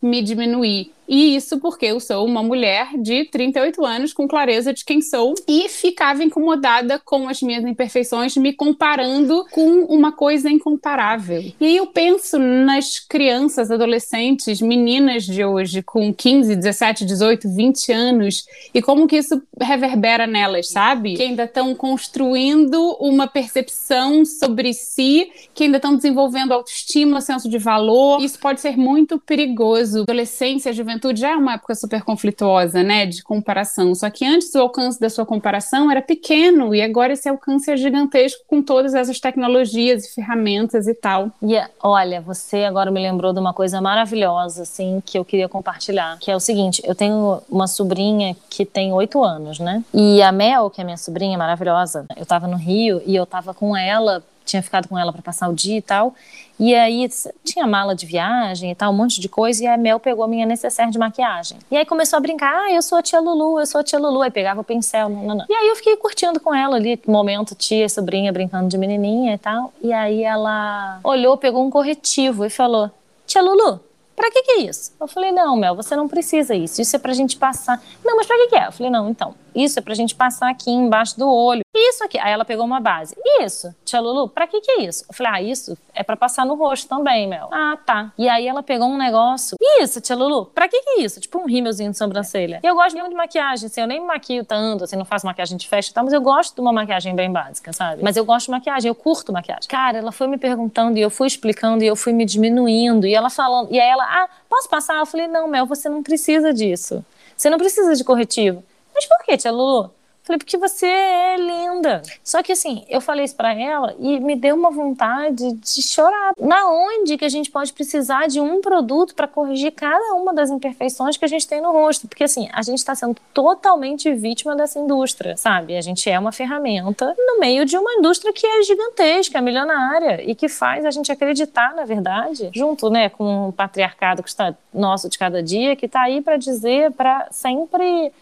me 0.03 0.23
diminuir. 0.23 0.91
E 1.13 1.37
isso 1.37 1.61
porque 1.61 1.85
eu 1.85 2.01
sou 2.01 2.25
uma 2.25 2.43
mulher 2.43 2.97
de 2.97 3.27
38 3.27 3.85
anos 3.85 4.15
com 4.15 4.27
clareza 4.27 4.73
de 4.73 4.83
quem 4.83 5.03
sou 5.03 5.35
e 5.47 5.69
ficava 5.69 6.25
incomodada 6.25 6.99
com 6.99 7.29
as 7.29 7.43
minhas 7.43 7.63
imperfeições, 7.67 8.35
me 8.35 8.55
comparando 8.55 9.45
com 9.51 9.85
uma 9.85 10.13
coisa 10.13 10.51
incomparável. 10.51 11.45
E 11.61 11.67
aí 11.67 11.77
eu 11.77 11.87
penso 11.87 12.39
nas 12.39 12.99
crianças, 12.99 13.71
adolescentes, 13.71 14.63
meninas 14.63 15.25
de 15.25 15.45
hoje 15.45 15.83
com 15.83 16.15
15, 16.15 16.57
17, 16.57 17.05
18, 17.05 17.47
20 17.47 17.93
anos 17.93 18.47
e 18.73 18.81
como 18.81 19.07
que 19.07 19.19
isso 19.19 19.43
reverbera 19.61 20.27
nelas, 20.27 20.71
sabe? 20.71 21.15
Que 21.15 21.25
ainda 21.25 21.45
estão 21.45 21.75
construindo 21.75 22.97
uma 22.99 23.27
percepção 23.27 24.25
sobre 24.25 24.73
si, 24.73 25.31
que 25.53 25.65
ainda 25.65 25.77
estão 25.77 25.95
desenvolvendo 25.95 26.53
autoestima, 26.53 27.21
senso 27.21 27.51
de 27.51 27.59
valor. 27.59 28.23
Isso 28.23 28.39
pode 28.39 28.63
ser 28.63 28.79
muito 28.79 29.19
perigoso. 29.19 30.05
Adolescência, 30.05 30.73
juventude 30.73 31.02
juventude 31.03 31.21
já 31.21 31.31
é 31.31 31.37
uma 31.37 31.55
época 31.55 31.75
super 31.75 32.03
conflituosa, 32.03 32.83
né, 32.83 33.05
de 33.05 33.23
comparação. 33.23 33.95
Só 33.95 34.09
que 34.09 34.25
antes 34.25 34.55
o 34.55 34.61
alcance 34.61 35.01
da 35.01 35.11
sua 35.11 35.27
comparação 35.27 35.91
era 35.91 36.01
pequeno 36.01 36.75
e 36.75 36.81
agora 36.81 37.13
esse 37.13 37.29
alcance 37.29 37.71
é 37.71 37.77
gigantesco 37.77 38.43
com 38.47 38.63
todas 38.63 38.95
essas 38.95 39.19
tecnologias 39.19 40.05
e 40.05 40.15
ferramentas 40.15 40.87
e 40.87 40.95
tal. 40.95 41.31
E 41.43 41.61
olha, 41.83 42.21
você 42.21 42.65
agora 42.65 42.91
me 42.91 43.01
lembrou 43.01 43.33
de 43.33 43.41
uma 43.41 43.53
coisa 43.53 43.81
maravilhosa, 43.81 44.63
assim, 44.63 45.03
que 45.05 45.19
eu 45.19 45.25
queria 45.25 45.49
compartilhar, 45.49 46.19
que 46.21 46.31
é 46.31 46.37
o 46.37 46.41
seguinte: 46.41 46.81
eu 46.85 46.95
tenho 46.95 47.41
uma 47.51 47.67
sobrinha 47.67 48.37
que 48.49 48.65
tem 48.65 48.93
oito 48.93 49.23
anos, 49.25 49.59
né? 49.59 49.83
E 49.93 50.23
a 50.23 50.31
Mel, 50.31 50.71
que 50.71 50.81
é 50.81 50.85
minha 50.85 50.97
sobrinha 50.97 51.37
maravilhosa, 51.37 52.07
eu 52.17 52.25
tava 52.25 52.47
no 52.47 52.57
Rio 52.57 53.03
e 53.05 53.17
eu 53.17 53.27
tava 53.27 53.53
com 53.53 53.77
ela 53.77 54.23
tinha 54.45 54.63
ficado 54.63 54.89
com 54.89 54.99
ela 54.99 55.13
para 55.13 55.23
passar 55.23 55.49
o 55.49 55.55
dia 55.55 55.79
e 55.79 55.83
tal. 55.83 56.15
E 56.59 56.75
aí 56.75 57.09
tinha 57.43 57.67
mala 57.67 57.95
de 57.95 58.07
viagem 58.07 58.71
e 58.71 58.75
tal, 58.75 58.93
um 58.93 58.97
monte 58.97 59.21
de 59.21 59.29
coisa, 59.29 59.65
e 59.65 59.67
a 59.67 59.77
Mel 59.77 59.99
pegou 59.99 60.25
a 60.25 60.29
minha 60.29 60.47
necessaire 60.47 60.93
de 60.93 60.99
maquiagem. 60.99 61.59
E 61.71 61.77
aí 61.77 61.85
começou 61.85 62.17
a 62.17 62.21
brincar: 62.21 62.53
ah, 62.55 62.73
eu 62.73 62.83
sou 62.83 62.99
a 62.99 63.03
tia 63.03 63.19
Lulu, 63.21 63.59
eu 63.59 63.67
sou 63.67 63.81
a 63.81 63.85
tia 63.85 63.99
Lulu. 63.99 64.23
Aí 64.23 64.31
pegava 64.31 64.61
o 64.61 64.65
pincel, 64.65 65.09
não, 65.09 65.23
não, 65.25 65.35
não. 65.37 65.47
E 65.49 65.53
aí 65.53 65.69
eu 65.69 65.77
fiquei 65.77 65.97
curtindo 65.97 66.39
com 66.39 66.55
ela 66.55 66.77
ali, 66.77 67.01
momento 67.07 67.55
tia 67.55 67.89
sobrinha 67.89 68.33
brincando 68.33 68.69
de 68.69 68.79
menininha 68.79 69.35
e 69.35 69.39
tal. 69.39 69.73
E 69.83 69.93
aí 69.93 70.23
ela 70.23 71.01
olhou, 71.03 71.37
pegou 71.37 71.67
um 71.67 71.71
corretivo 71.71 72.45
e 72.45 72.51
falou: 72.51 72.91
Tia 73.27 73.43
Lulu, 73.43 73.81
Pra 74.15 74.31
que 74.31 74.43
que 74.43 74.51
é 74.53 74.59
isso? 74.61 74.93
Eu 75.01 75.09
falei, 75.09 75.33
não, 75.33 75.57
Mel, 75.57 75.75
você 75.75 75.97
não 75.97 76.07
precisa 76.07 76.55
isso. 76.55 76.81
Isso 76.81 76.95
é 76.95 76.99
pra 76.99 77.13
gente 77.13 77.37
passar. 77.37 77.83
Não, 78.05 78.15
mas 78.17 78.27
pra 78.27 78.37
que 78.37 78.49
que 78.49 78.57
é? 78.57 78.67
Eu 78.67 78.73
falei, 78.73 78.93
não, 78.93 79.09
então, 79.09 79.35
isso 79.55 79.79
é 79.79 79.83
pra 79.83 79.95
gente 79.95 80.15
passar 80.15 80.51
aqui 80.51 80.71
embaixo 80.71 81.19
do 81.19 81.29
olho. 81.29 81.63
Isso 81.75 82.05
aqui. 82.05 82.19
Aí 82.19 82.33
ela 82.33 82.45
pegou 82.45 82.65
uma 82.65 82.81
base. 82.81 83.17
Isso, 83.41 83.75
tia 83.85 84.01
Lulu, 84.01 84.29
pra 84.29 84.47
que 84.47 84.61
que 84.61 84.71
é 84.73 84.83
isso? 84.83 85.05
Eu 85.09 85.15
falei, 85.15 85.33
ah, 85.33 85.43
isso 85.43 85.77
é 85.95 86.03
pra 86.03 86.17
passar 86.17 86.45
no 86.45 86.55
rosto 86.55 86.89
também, 86.89 87.27
Mel. 87.27 87.49
Ah, 87.53 87.79
tá. 87.85 88.13
E 88.19 88.29
aí 88.29 88.47
ela 88.47 88.63
pegou 88.63 88.89
um 88.89 88.97
negócio. 88.97 89.57
Isso, 89.81 90.01
tia 90.01 90.17
Lulu, 90.17 90.47
pra 90.47 90.69
que 90.69 90.81
que 90.81 90.91
é 90.91 91.01
isso? 91.01 91.21
Tipo 91.21 91.39
um 91.39 91.47
rímelzinho 91.47 91.91
de 91.91 91.99
sobrancelha. 91.99 92.61
E 92.63 92.67
eu 92.67 92.75
gosto 92.75 92.97
muito 92.97 93.11
de 93.11 93.17
maquiagem, 93.17 93.67
assim, 93.67 93.81
eu 93.81 93.87
nem 93.87 94.01
me 94.01 94.07
maquio 94.07 94.45
tanto, 94.45 94.85
assim, 94.85 94.97
não 94.97 95.05
faço 95.05 95.27
maquiagem 95.27 95.57
de 95.57 95.69
festa 95.69 95.91
e 95.91 95.95
tal, 95.95 96.05
mas 96.05 96.13
eu 96.13 96.21
gosto 96.21 96.55
de 96.55 96.61
uma 96.61 96.73
maquiagem 96.73 97.15
bem 97.15 97.31
básica, 97.31 97.73
sabe? 97.73 98.03
Mas 98.03 98.17
eu 98.17 98.25
gosto 98.25 98.47
de 98.47 98.53
maquiagem, 98.53 98.89
eu 98.89 98.95
curto 98.95 99.33
maquiagem. 99.33 99.69
Cara, 99.69 99.99
ela 99.99 100.13
foi 100.13 100.27
me 100.27 100.39
perguntando 100.39 100.99
e 100.99 101.01
eu 101.01 101.11
fui 101.11 101.27
explicando 101.27 101.83
e 101.83 101.87
eu 101.87 101.97
fui 101.97 102.13
me 102.13 102.25
diminuindo. 102.25 103.07
E 103.07 103.15
ela 103.15 103.31
falando, 103.31 103.73
e 103.73 103.81
aí 103.81 103.89
ela, 103.89 104.05
ah, 104.05 104.29
posso 104.49 104.69
passar? 104.69 104.99
Eu 104.99 105.07
falei, 105.07 105.27
não, 105.27 105.49
Mel, 105.49 105.67
você 105.67 105.89
não 105.89 106.03
precisa 106.03 106.53
disso. 106.53 107.05
Você 107.37 107.51
não 107.51 107.59
precisa 107.59 107.95
de 107.95 108.05
corretivo. 108.05 108.63
Mas 108.95 109.07
por 109.07 109.25
que, 109.25 109.37
tia 109.37 109.51
Lulu? 109.51 109.91
Falei, 110.23 110.39
porque 110.39 110.57
você 110.57 110.87
é 110.87 111.37
linda. 111.37 112.01
Só 112.23 112.43
que 112.45 112.53
assim, 112.53 112.85
eu 112.89 113.01
falei 113.01 113.25
isso 113.25 113.35
pra 113.35 113.53
ela 113.55 113.95
e 113.99 114.21
me 114.21 114.37
deu 114.37 114.55
uma 114.55 114.71
vontade 114.71 115.53
de 115.53 115.83
chorar. 115.83 116.33
Na 116.39 116.71
onde 116.71 117.19
que 117.19 117.25
a 117.25 117.29
gente 117.29 117.51
pode 117.51 117.73
precisar 117.73 118.29
de 118.29 118.41
um 118.41 118.61
produto 118.61 119.17
para 119.17 119.27
corrigir 119.27 119.73
cada 119.73 120.15
uma 120.15 120.33
das 120.33 120.49
imperfeições 120.49 121.17
que 121.17 121.25
a 121.25 121.29
gente 121.29 121.49
tem 121.49 121.61
no 121.61 121.73
rosto? 121.73 122.07
Porque 122.07 122.23
assim, 122.23 122.49
a 122.53 122.63
gente 122.63 122.79
está 122.79 122.95
sendo 122.95 123.17
totalmente 123.35 124.13
vítima 124.15 124.55
dessa 124.55 124.79
indústria, 124.79 125.37
sabe? 125.37 125.77
A 125.77 125.81
gente 125.81 126.09
é 126.09 126.17
uma 126.17 126.31
ferramenta 126.31 127.17
no 127.19 127.41
meio 127.41 127.65
de 127.65 127.77
uma 127.77 127.95
indústria 127.95 128.33
que 128.33 128.47
é 128.47 128.63
gigantesca, 128.63 129.41
milionária 129.41 130.23
e 130.23 130.37
que 130.37 130.49
faz 130.49 130.85
a 130.85 130.93
gente 130.93 131.11
acreditar, 131.11 131.75
na 131.75 131.85
verdade, 131.85 132.49
junto, 132.55 132.89
né, 132.89 133.09
com 133.09 133.49
o 133.49 133.53
patriarcado 133.53 134.23
que 134.23 134.29
está 134.29 134.55
nosso 134.73 135.09
de 135.09 135.19
cada 135.19 135.43
dia, 135.43 135.75
que 135.75 135.87
está 135.87 136.03
aí 136.03 136.21
para 136.21 136.37
dizer, 136.37 136.93
para 136.93 137.27
sempre 137.33 138.13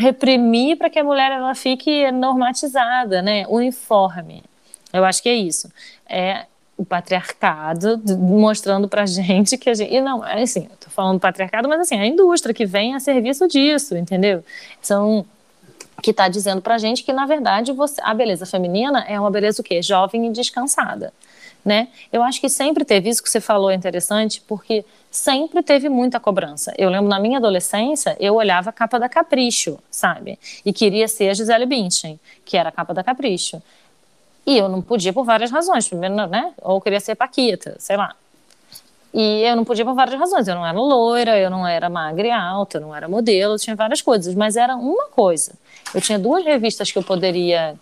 reprimir 0.00 0.76
para 0.78 0.88
que 0.88 0.98
a 0.98 1.04
mulher 1.04 1.30
ela 1.30 1.54
fique 1.54 2.10
normatizada, 2.10 3.20
né, 3.20 3.44
uniforme. 3.48 4.42
Eu 4.92 5.04
acho 5.04 5.22
que 5.22 5.28
é 5.28 5.34
isso. 5.34 5.70
É 6.08 6.46
o 6.76 6.84
patriarcado 6.84 8.00
mostrando 8.18 8.88
para 8.88 9.04
gente 9.04 9.58
que 9.58 9.68
a 9.68 9.74
gente 9.74 9.94
e 9.94 10.00
não 10.00 10.26
é 10.26 10.42
assim, 10.42 10.66
eu 10.70 10.76
tô 10.78 10.88
falando 10.88 11.20
patriarcado, 11.20 11.68
mas 11.68 11.80
assim 11.80 12.00
a 12.00 12.06
indústria 12.06 12.54
que 12.54 12.64
vem 12.64 12.94
a 12.94 13.00
serviço 13.00 13.46
disso, 13.46 13.94
entendeu? 13.94 14.42
São 14.80 15.26
que 16.02 16.12
está 16.12 16.26
dizendo 16.26 16.62
para 16.62 16.78
gente 16.78 17.04
que 17.04 17.12
na 17.12 17.26
verdade 17.26 17.70
você, 17.72 18.00
a 18.02 18.14
beleza 18.14 18.46
feminina 18.46 19.04
é 19.06 19.20
uma 19.20 19.30
beleza 19.30 19.60
o 19.60 19.64
quê? 19.64 19.82
Jovem 19.82 20.26
e 20.26 20.30
descansada, 20.32 21.12
né? 21.62 21.88
Eu 22.10 22.22
acho 22.22 22.40
que 22.40 22.48
sempre 22.48 22.82
teve 22.82 23.10
isso 23.10 23.22
que 23.22 23.28
você 23.28 23.42
falou 23.42 23.70
é 23.70 23.74
interessante 23.74 24.42
porque 24.48 24.82
sempre 25.10 25.62
teve 25.62 25.88
muita 25.88 26.20
cobrança. 26.20 26.72
Eu 26.78 26.88
lembro 26.88 27.08
na 27.08 27.18
minha 27.18 27.38
adolescência, 27.38 28.16
eu 28.20 28.34
olhava 28.34 28.70
a 28.70 28.72
capa 28.72 28.98
da 28.98 29.08
Capricho, 29.08 29.78
sabe? 29.90 30.38
E 30.64 30.72
queria 30.72 31.08
ser 31.08 31.30
a 31.30 31.34
Gisele 31.34 31.66
Bündchen, 31.66 32.20
que 32.44 32.56
era 32.56 32.68
a 32.68 32.72
capa 32.72 32.94
da 32.94 33.02
Capricho. 33.02 33.60
E 34.46 34.56
eu 34.56 34.68
não 34.68 34.80
podia 34.80 35.12
por 35.12 35.24
várias 35.24 35.50
razões. 35.50 35.88
Primeiro, 35.88 36.14
né? 36.26 36.52
Ou 36.62 36.80
queria 36.80 37.00
ser 37.00 37.14
Paquita, 37.14 37.76
sei 37.78 37.96
lá. 37.96 38.14
E 39.12 39.42
eu 39.42 39.56
não 39.56 39.64
podia 39.64 39.84
por 39.84 39.94
várias 39.94 40.18
razões. 40.18 40.46
Eu 40.46 40.54
não 40.54 40.64
era 40.64 40.78
loira, 40.78 41.38
eu 41.38 41.50
não 41.50 41.66
era 41.66 41.90
magra 41.90 42.26
e 42.26 42.30
alta, 42.30 42.78
eu 42.78 42.80
não 42.80 42.94
era 42.94 43.08
modelo, 43.08 43.56
tinha 43.58 43.74
várias 43.74 44.00
coisas. 44.00 44.34
Mas 44.34 44.56
era 44.56 44.76
uma 44.76 45.06
coisa. 45.06 45.52
Eu 45.94 46.00
tinha 46.00 46.18
duas 46.18 46.44
revistas 46.44 46.90
que 46.90 46.98
eu 46.98 47.02
poderia 47.02 47.76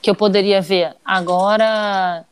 que 0.00 0.10
eu 0.10 0.14
poderia 0.14 0.60
ver. 0.60 0.94
Agora 1.04 2.24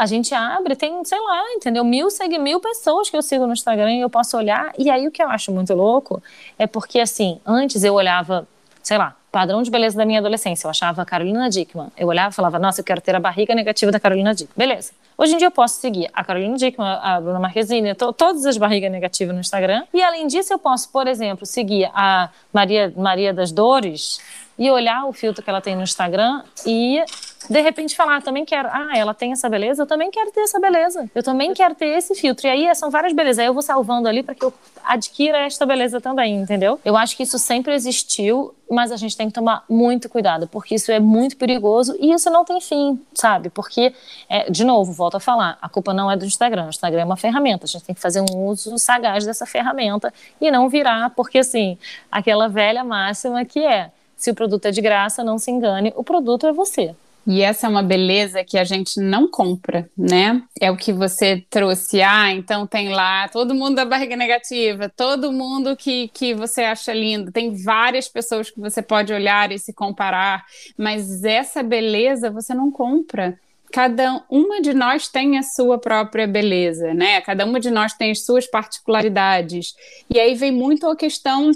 a 0.00 0.06
gente 0.06 0.34
abre, 0.34 0.74
tem, 0.74 1.04
sei 1.04 1.20
lá, 1.20 1.42
entendeu? 1.52 1.84
Mil, 1.84 2.10
segue, 2.10 2.38
mil 2.38 2.58
pessoas 2.58 3.10
que 3.10 3.16
eu 3.18 3.20
sigo 3.20 3.46
no 3.46 3.52
Instagram 3.52 3.92
e 3.92 4.00
eu 4.00 4.08
posso 4.08 4.34
olhar. 4.34 4.72
E 4.78 4.88
aí 4.88 5.06
o 5.06 5.10
que 5.10 5.22
eu 5.22 5.28
acho 5.28 5.52
muito 5.52 5.74
louco 5.74 6.22
é 6.58 6.66
porque, 6.66 7.00
assim, 7.00 7.38
antes 7.44 7.84
eu 7.84 7.92
olhava, 7.92 8.48
sei 8.82 8.96
lá, 8.96 9.14
padrão 9.30 9.62
de 9.62 9.70
beleza 9.70 9.98
da 9.98 10.06
minha 10.06 10.18
adolescência. 10.18 10.66
Eu 10.66 10.70
achava 10.70 11.02
a 11.02 11.04
Carolina 11.04 11.50
Dickman. 11.50 11.88
Eu 11.98 12.08
olhava 12.08 12.30
e 12.30 12.34
falava, 12.34 12.58
nossa, 12.58 12.80
eu 12.80 12.84
quero 12.84 12.98
ter 13.02 13.14
a 13.14 13.20
barriga 13.20 13.54
negativa 13.54 13.92
da 13.92 14.00
Carolina 14.00 14.34
Dickman. 14.34 14.54
Beleza. 14.56 14.92
Hoje 15.18 15.34
em 15.34 15.36
dia 15.36 15.48
eu 15.48 15.50
posso 15.50 15.78
seguir 15.78 16.08
a 16.14 16.24
Carolina 16.24 16.56
Dickman, 16.56 16.98
a 17.02 17.20
Bruna 17.20 17.38
Marquezine, 17.38 17.94
to, 17.94 18.10
todas 18.14 18.46
as 18.46 18.56
barrigas 18.56 18.90
negativas 18.90 19.34
no 19.34 19.40
Instagram. 19.42 19.84
E 19.92 20.02
além 20.02 20.26
disso, 20.26 20.50
eu 20.50 20.58
posso, 20.58 20.90
por 20.90 21.06
exemplo, 21.06 21.44
seguir 21.44 21.90
a 21.92 22.30
Maria, 22.54 22.90
Maria 22.96 23.34
das 23.34 23.52
Dores 23.52 24.18
e 24.58 24.70
olhar 24.70 25.04
o 25.04 25.12
filtro 25.12 25.44
que 25.44 25.50
ela 25.50 25.60
tem 25.60 25.76
no 25.76 25.82
Instagram 25.82 26.42
e 26.64 27.04
de 27.50 27.60
repente 27.60 27.96
falar, 27.96 28.18
ah, 28.18 28.20
também 28.20 28.44
quero, 28.44 28.68
ah, 28.70 28.96
ela 28.96 29.12
tem 29.12 29.32
essa 29.32 29.48
beleza, 29.48 29.82
eu 29.82 29.86
também 29.86 30.08
quero 30.08 30.30
ter 30.30 30.42
essa 30.42 30.60
beleza. 30.60 31.10
Eu 31.12 31.20
também 31.20 31.52
quero 31.52 31.74
ter 31.74 31.86
esse 31.86 32.14
filtro. 32.14 32.46
E 32.46 32.50
aí 32.50 32.74
são 32.76 32.90
várias 32.90 33.12
belezas. 33.12 33.40
Aí 33.40 33.46
eu 33.46 33.52
vou 33.52 33.60
salvando 33.60 34.06
ali 34.06 34.22
para 34.22 34.36
que 34.36 34.44
eu 34.44 34.54
adquira 34.84 35.36
esta 35.38 35.66
beleza 35.66 36.00
também, 36.00 36.36
entendeu? 36.36 36.78
Eu 36.84 36.96
acho 36.96 37.16
que 37.16 37.24
isso 37.24 37.40
sempre 37.40 37.74
existiu, 37.74 38.54
mas 38.70 38.92
a 38.92 38.96
gente 38.96 39.16
tem 39.16 39.26
que 39.26 39.32
tomar 39.32 39.64
muito 39.68 40.08
cuidado, 40.08 40.46
porque 40.46 40.76
isso 40.76 40.92
é 40.92 41.00
muito 41.00 41.36
perigoso 41.36 41.96
e 41.98 42.12
isso 42.12 42.30
não 42.30 42.44
tem 42.44 42.60
fim, 42.60 43.00
sabe? 43.12 43.50
Porque, 43.50 43.92
é, 44.28 44.48
de 44.48 44.62
novo, 44.62 44.92
volto 44.92 45.16
a 45.16 45.20
falar, 45.20 45.58
a 45.60 45.68
culpa 45.68 45.92
não 45.92 46.08
é 46.08 46.16
do 46.16 46.24
Instagram. 46.24 46.66
O 46.66 46.68
Instagram 46.68 47.00
é 47.00 47.04
uma 47.04 47.16
ferramenta, 47.16 47.64
a 47.64 47.68
gente 47.68 47.82
tem 47.82 47.96
que 47.96 48.00
fazer 48.00 48.20
um 48.20 48.46
uso 48.46 48.78
sagaz 48.78 49.26
dessa 49.26 49.44
ferramenta 49.44 50.14
e 50.40 50.52
não 50.52 50.68
virar, 50.68 51.10
porque 51.16 51.38
assim, 51.38 51.76
aquela 52.12 52.48
velha 52.48 52.84
máxima 52.84 53.44
que 53.44 53.58
é 53.58 53.90
se 54.16 54.30
o 54.30 54.34
produto 54.36 54.66
é 54.66 54.70
de 54.70 54.80
graça, 54.80 55.24
não 55.24 55.36
se 55.36 55.50
engane, 55.50 55.92
o 55.96 56.04
produto 56.04 56.46
é 56.46 56.52
você. 56.52 56.94
E 57.26 57.42
essa 57.42 57.66
é 57.66 57.70
uma 57.70 57.82
beleza 57.82 58.42
que 58.42 58.58
a 58.58 58.64
gente 58.64 59.00
não 59.00 59.28
compra, 59.28 59.88
né? 59.96 60.42
É 60.60 60.70
o 60.70 60.76
que 60.76 60.92
você 60.92 61.44
trouxe. 61.50 62.00
Ah, 62.02 62.32
então 62.32 62.66
tem 62.66 62.88
lá 62.88 63.28
todo 63.28 63.54
mundo 63.54 63.76
da 63.76 63.84
barriga 63.84 64.16
negativa, 64.16 64.88
todo 64.88 65.32
mundo 65.32 65.76
que, 65.76 66.08
que 66.08 66.34
você 66.34 66.62
acha 66.62 66.92
lindo. 66.92 67.30
Tem 67.30 67.54
várias 67.54 68.08
pessoas 68.08 68.50
que 68.50 68.58
você 68.58 68.82
pode 68.82 69.12
olhar 69.12 69.52
e 69.52 69.58
se 69.58 69.72
comparar, 69.72 70.44
mas 70.76 71.22
essa 71.24 71.62
beleza 71.62 72.30
você 72.30 72.54
não 72.54 72.70
compra 72.70 73.38
cada 73.72 74.24
uma 74.28 74.60
de 74.60 74.74
nós 74.74 75.08
tem 75.08 75.38
a 75.38 75.42
sua 75.42 75.78
própria 75.78 76.26
beleza, 76.26 76.92
né? 76.92 77.20
Cada 77.20 77.44
uma 77.44 77.60
de 77.60 77.70
nós 77.70 77.94
tem 77.94 78.10
as 78.10 78.24
suas 78.24 78.46
particularidades. 78.46 79.74
E 80.12 80.18
aí 80.18 80.34
vem 80.34 80.50
muito 80.50 80.88
a 80.88 80.96
questão 80.96 81.52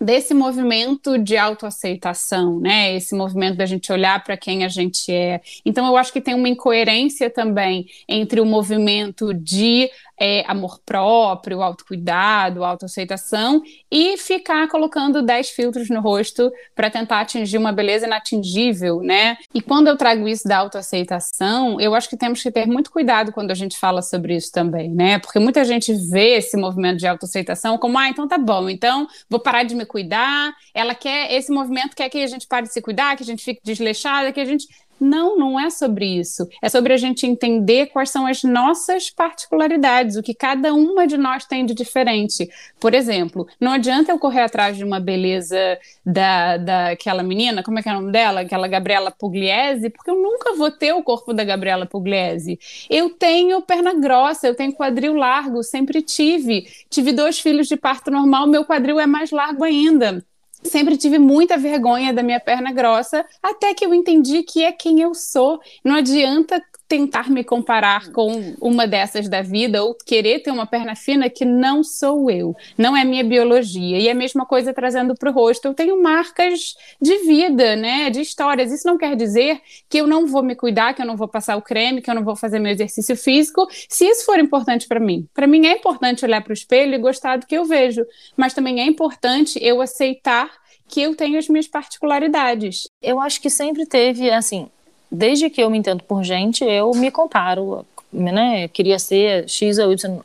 desse 0.00 0.34
movimento 0.34 1.18
de 1.18 1.36
autoaceitação, 1.36 2.60
né? 2.60 2.94
Esse 2.96 3.14
movimento 3.14 3.56
da 3.56 3.66
gente 3.66 3.92
olhar 3.92 4.22
para 4.22 4.36
quem 4.36 4.64
a 4.64 4.68
gente 4.68 5.12
é. 5.12 5.40
Então 5.64 5.86
eu 5.86 5.96
acho 5.96 6.12
que 6.12 6.20
tem 6.20 6.34
uma 6.34 6.48
incoerência 6.48 7.30
também 7.30 7.86
entre 8.08 8.40
o 8.40 8.46
movimento 8.46 9.32
de 9.32 9.90
é, 10.18 10.44
amor 10.46 10.80
próprio, 10.84 11.62
autocuidado, 11.62 12.64
autoaceitação 12.64 13.62
e 13.90 14.16
ficar 14.16 14.68
colocando 14.68 15.22
10 15.22 15.50
filtros 15.50 15.88
no 15.88 16.00
rosto 16.00 16.52
para 16.74 16.90
tentar 16.90 17.20
atingir 17.20 17.58
uma 17.58 17.72
beleza 17.72 18.06
inatingível, 18.06 19.00
né? 19.00 19.36
E 19.52 19.60
quando 19.60 19.88
eu 19.88 19.96
trago 19.96 20.28
isso 20.28 20.46
da 20.46 20.58
autoaceitação, 20.58 21.80
eu 21.80 21.94
acho 21.94 22.08
que 22.08 22.16
temos 22.16 22.42
que 22.42 22.50
ter 22.50 22.66
muito 22.66 22.90
cuidado 22.90 23.32
quando 23.32 23.50
a 23.50 23.54
gente 23.54 23.78
fala 23.78 24.02
sobre 24.02 24.36
isso 24.36 24.52
também, 24.52 24.90
né? 24.90 25.18
Porque 25.18 25.38
muita 25.38 25.64
gente 25.64 25.92
vê 26.10 26.36
esse 26.36 26.56
movimento 26.56 26.98
de 26.98 27.06
autoaceitação 27.06 27.78
como, 27.78 27.98
ah, 27.98 28.08
então 28.08 28.28
tá 28.28 28.38
bom, 28.38 28.68
então 28.68 29.06
vou 29.28 29.40
parar 29.40 29.64
de 29.64 29.74
me 29.74 29.84
cuidar. 29.84 30.54
Ela 30.72 30.94
quer, 30.94 31.32
esse 31.32 31.52
movimento 31.52 31.94
quer 31.94 32.08
que 32.08 32.22
a 32.22 32.26
gente 32.26 32.46
pare 32.46 32.66
de 32.66 32.72
se 32.72 32.80
cuidar, 32.80 33.16
que 33.16 33.22
a 33.22 33.26
gente 33.26 33.44
fique 33.44 33.60
desleixada, 33.64 34.32
que 34.32 34.40
a 34.40 34.44
gente 34.44 34.66
não, 35.04 35.36
não 35.36 35.60
é 35.60 35.70
sobre 35.70 36.06
isso. 36.06 36.48
É 36.62 36.68
sobre 36.68 36.92
a 36.92 36.96
gente 36.96 37.26
entender 37.26 37.86
quais 37.86 38.10
são 38.10 38.26
as 38.26 38.42
nossas 38.42 39.10
particularidades, 39.10 40.16
o 40.16 40.22
que 40.22 40.34
cada 40.34 40.72
uma 40.72 41.06
de 41.06 41.16
nós 41.16 41.44
tem 41.44 41.66
de 41.66 41.74
diferente. 41.74 42.48
Por 42.80 42.94
exemplo, 42.94 43.46
não 43.60 43.72
adianta 43.72 44.10
eu 44.10 44.18
correr 44.18 44.42
atrás 44.42 44.76
de 44.76 44.84
uma 44.84 44.98
beleza 44.98 45.78
da, 46.04 46.56
daquela 46.56 47.22
menina, 47.22 47.62
como 47.62 47.78
é 47.78 47.82
que 47.82 47.88
é 47.88 47.92
o 47.92 47.96
nome 47.96 48.12
dela? 48.12 48.40
Aquela 48.40 48.66
Gabriela 48.66 49.10
Pugliese, 49.10 49.90
porque 49.90 50.10
eu 50.10 50.16
nunca 50.16 50.54
vou 50.54 50.70
ter 50.70 50.92
o 50.92 51.02
corpo 51.02 51.32
da 51.32 51.44
Gabriela 51.44 51.86
Pugliese. 51.86 52.58
Eu 52.88 53.10
tenho 53.10 53.60
perna 53.62 53.94
grossa, 53.94 54.46
eu 54.46 54.54
tenho 54.54 54.72
quadril 54.72 55.14
largo, 55.14 55.62
sempre 55.62 56.00
tive. 56.02 56.66
Tive 56.88 57.12
dois 57.12 57.38
filhos 57.38 57.68
de 57.68 57.76
parto 57.76 58.10
normal, 58.10 58.46
meu 58.46 58.64
quadril 58.64 58.98
é 58.98 59.06
mais 59.06 59.30
largo 59.30 59.64
ainda 59.64 60.24
sempre 60.64 60.96
tive 60.96 61.18
muita 61.18 61.56
vergonha 61.56 62.12
da 62.12 62.22
minha 62.22 62.40
perna 62.40 62.72
grossa, 62.72 63.24
até 63.42 63.74
que 63.74 63.84
eu 63.84 63.94
entendi 63.94 64.42
que 64.42 64.62
é 64.62 64.72
quem 64.72 65.00
eu 65.00 65.14
sou. 65.14 65.60
Não 65.84 65.96
adianta 65.96 66.62
tentar 66.94 67.28
me 67.28 67.42
comparar 67.42 68.12
com 68.12 68.54
uma 68.60 68.86
dessas 68.86 69.28
da 69.28 69.42
vida 69.42 69.82
ou 69.82 69.96
querer 70.06 70.38
ter 70.38 70.52
uma 70.52 70.64
perna 70.64 70.94
fina 70.94 71.28
que 71.28 71.44
não 71.44 71.82
sou 71.82 72.30
eu, 72.30 72.54
não 72.78 72.96
é 72.96 73.04
minha 73.04 73.24
biologia. 73.24 73.98
E 73.98 74.08
a 74.08 74.14
mesma 74.14 74.46
coisa 74.46 74.72
trazendo 74.72 75.16
para 75.16 75.28
o 75.28 75.32
rosto. 75.32 75.66
Eu 75.66 75.74
tenho 75.74 76.00
marcas 76.00 76.76
de 77.02 77.18
vida, 77.24 77.74
né, 77.74 78.10
de 78.10 78.20
histórias. 78.20 78.70
Isso 78.70 78.86
não 78.86 78.96
quer 78.96 79.16
dizer 79.16 79.60
que 79.88 79.98
eu 79.98 80.06
não 80.06 80.24
vou 80.24 80.40
me 80.40 80.54
cuidar, 80.54 80.94
que 80.94 81.02
eu 81.02 81.06
não 81.06 81.16
vou 81.16 81.26
passar 81.26 81.56
o 81.56 81.62
creme, 81.62 82.00
que 82.00 82.08
eu 82.08 82.14
não 82.14 82.22
vou 82.22 82.36
fazer 82.36 82.60
meu 82.60 82.70
exercício 82.70 83.16
físico, 83.16 83.66
se 83.88 84.04
isso 84.04 84.24
for 84.24 84.38
importante 84.38 84.86
para 84.86 85.00
mim. 85.00 85.26
Para 85.34 85.48
mim 85.48 85.66
é 85.66 85.72
importante 85.72 86.24
olhar 86.24 86.44
para 86.44 86.52
o 86.52 86.54
espelho 86.54 86.94
e 86.94 86.98
gostar 86.98 87.38
do 87.38 87.46
que 87.46 87.56
eu 87.56 87.64
vejo, 87.64 88.06
mas 88.36 88.54
também 88.54 88.80
é 88.80 88.84
importante 88.84 89.58
eu 89.60 89.80
aceitar 89.80 90.48
que 90.88 91.02
eu 91.02 91.16
tenho 91.16 91.38
as 91.38 91.48
minhas 91.48 91.66
particularidades. 91.66 92.88
Eu 93.02 93.18
acho 93.18 93.40
que 93.40 93.50
sempre 93.50 93.84
teve, 93.84 94.30
assim, 94.30 94.68
desde 95.10 95.50
que 95.50 95.62
eu 95.62 95.70
me 95.70 95.78
entendo 95.78 96.02
por 96.02 96.22
gente, 96.22 96.64
eu 96.64 96.90
me 96.92 97.10
comparo, 97.10 97.84
né? 98.12 98.68
Queria 98.68 98.98
ser 98.98 99.48
X 99.48 99.78
ou 99.78 99.92
Y. 99.92 100.20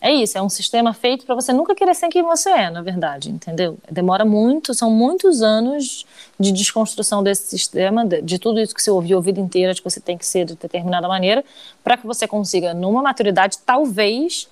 É 0.00 0.12
isso, 0.12 0.36
é 0.36 0.42
um 0.42 0.48
sistema 0.48 0.92
feito 0.92 1.24
para 1.24 1.34
você 1.34 1.52
nunca 1.52 1.74
querer 1.74 1.94
ser 1.94 2.08
quem 2.08 2.22
você 2.22 2.50
é, 2.50 2.70
na 2.70 2.82
verdade, 2.82 3.30
entendeu? 3.30 3.78
Demora 3.90 4.24
muito, 4.24 4.74
são 4.74 4.90
muitos 4.90 5.42
anos 5.42 6.04
de 6.38 6.50
desconstrução 6.52 7.22
desse 7.22 7.44
sistema, 7.48 8.04
de, 8.04 8.20
de 8.22 8.38
tudo 8.38 8.60
isso 8.60 8.74
que 8.74 8.82
você 8.82 8.90
ouviu 8.90 9.18
a 9.18 9.20
vida 9.20 9.40
inteira, 9.40 9.72
de 9.72 9.80
que 9.80 9.88
você 9.88 10.00
tem 10.00 10.18
que 10.18 10.26
ser 10.26 10.44
de 10.44 10.54
determinada 10.56 11.06
maneira, 11.06 11.44
para 11.84 11.96
que 11.96 12.06
você 12.06 12.26
consiga, 12.26 12.74
numa 12.74 13.02
maturidade, 13.02 13.58
talvez 13.64 14.48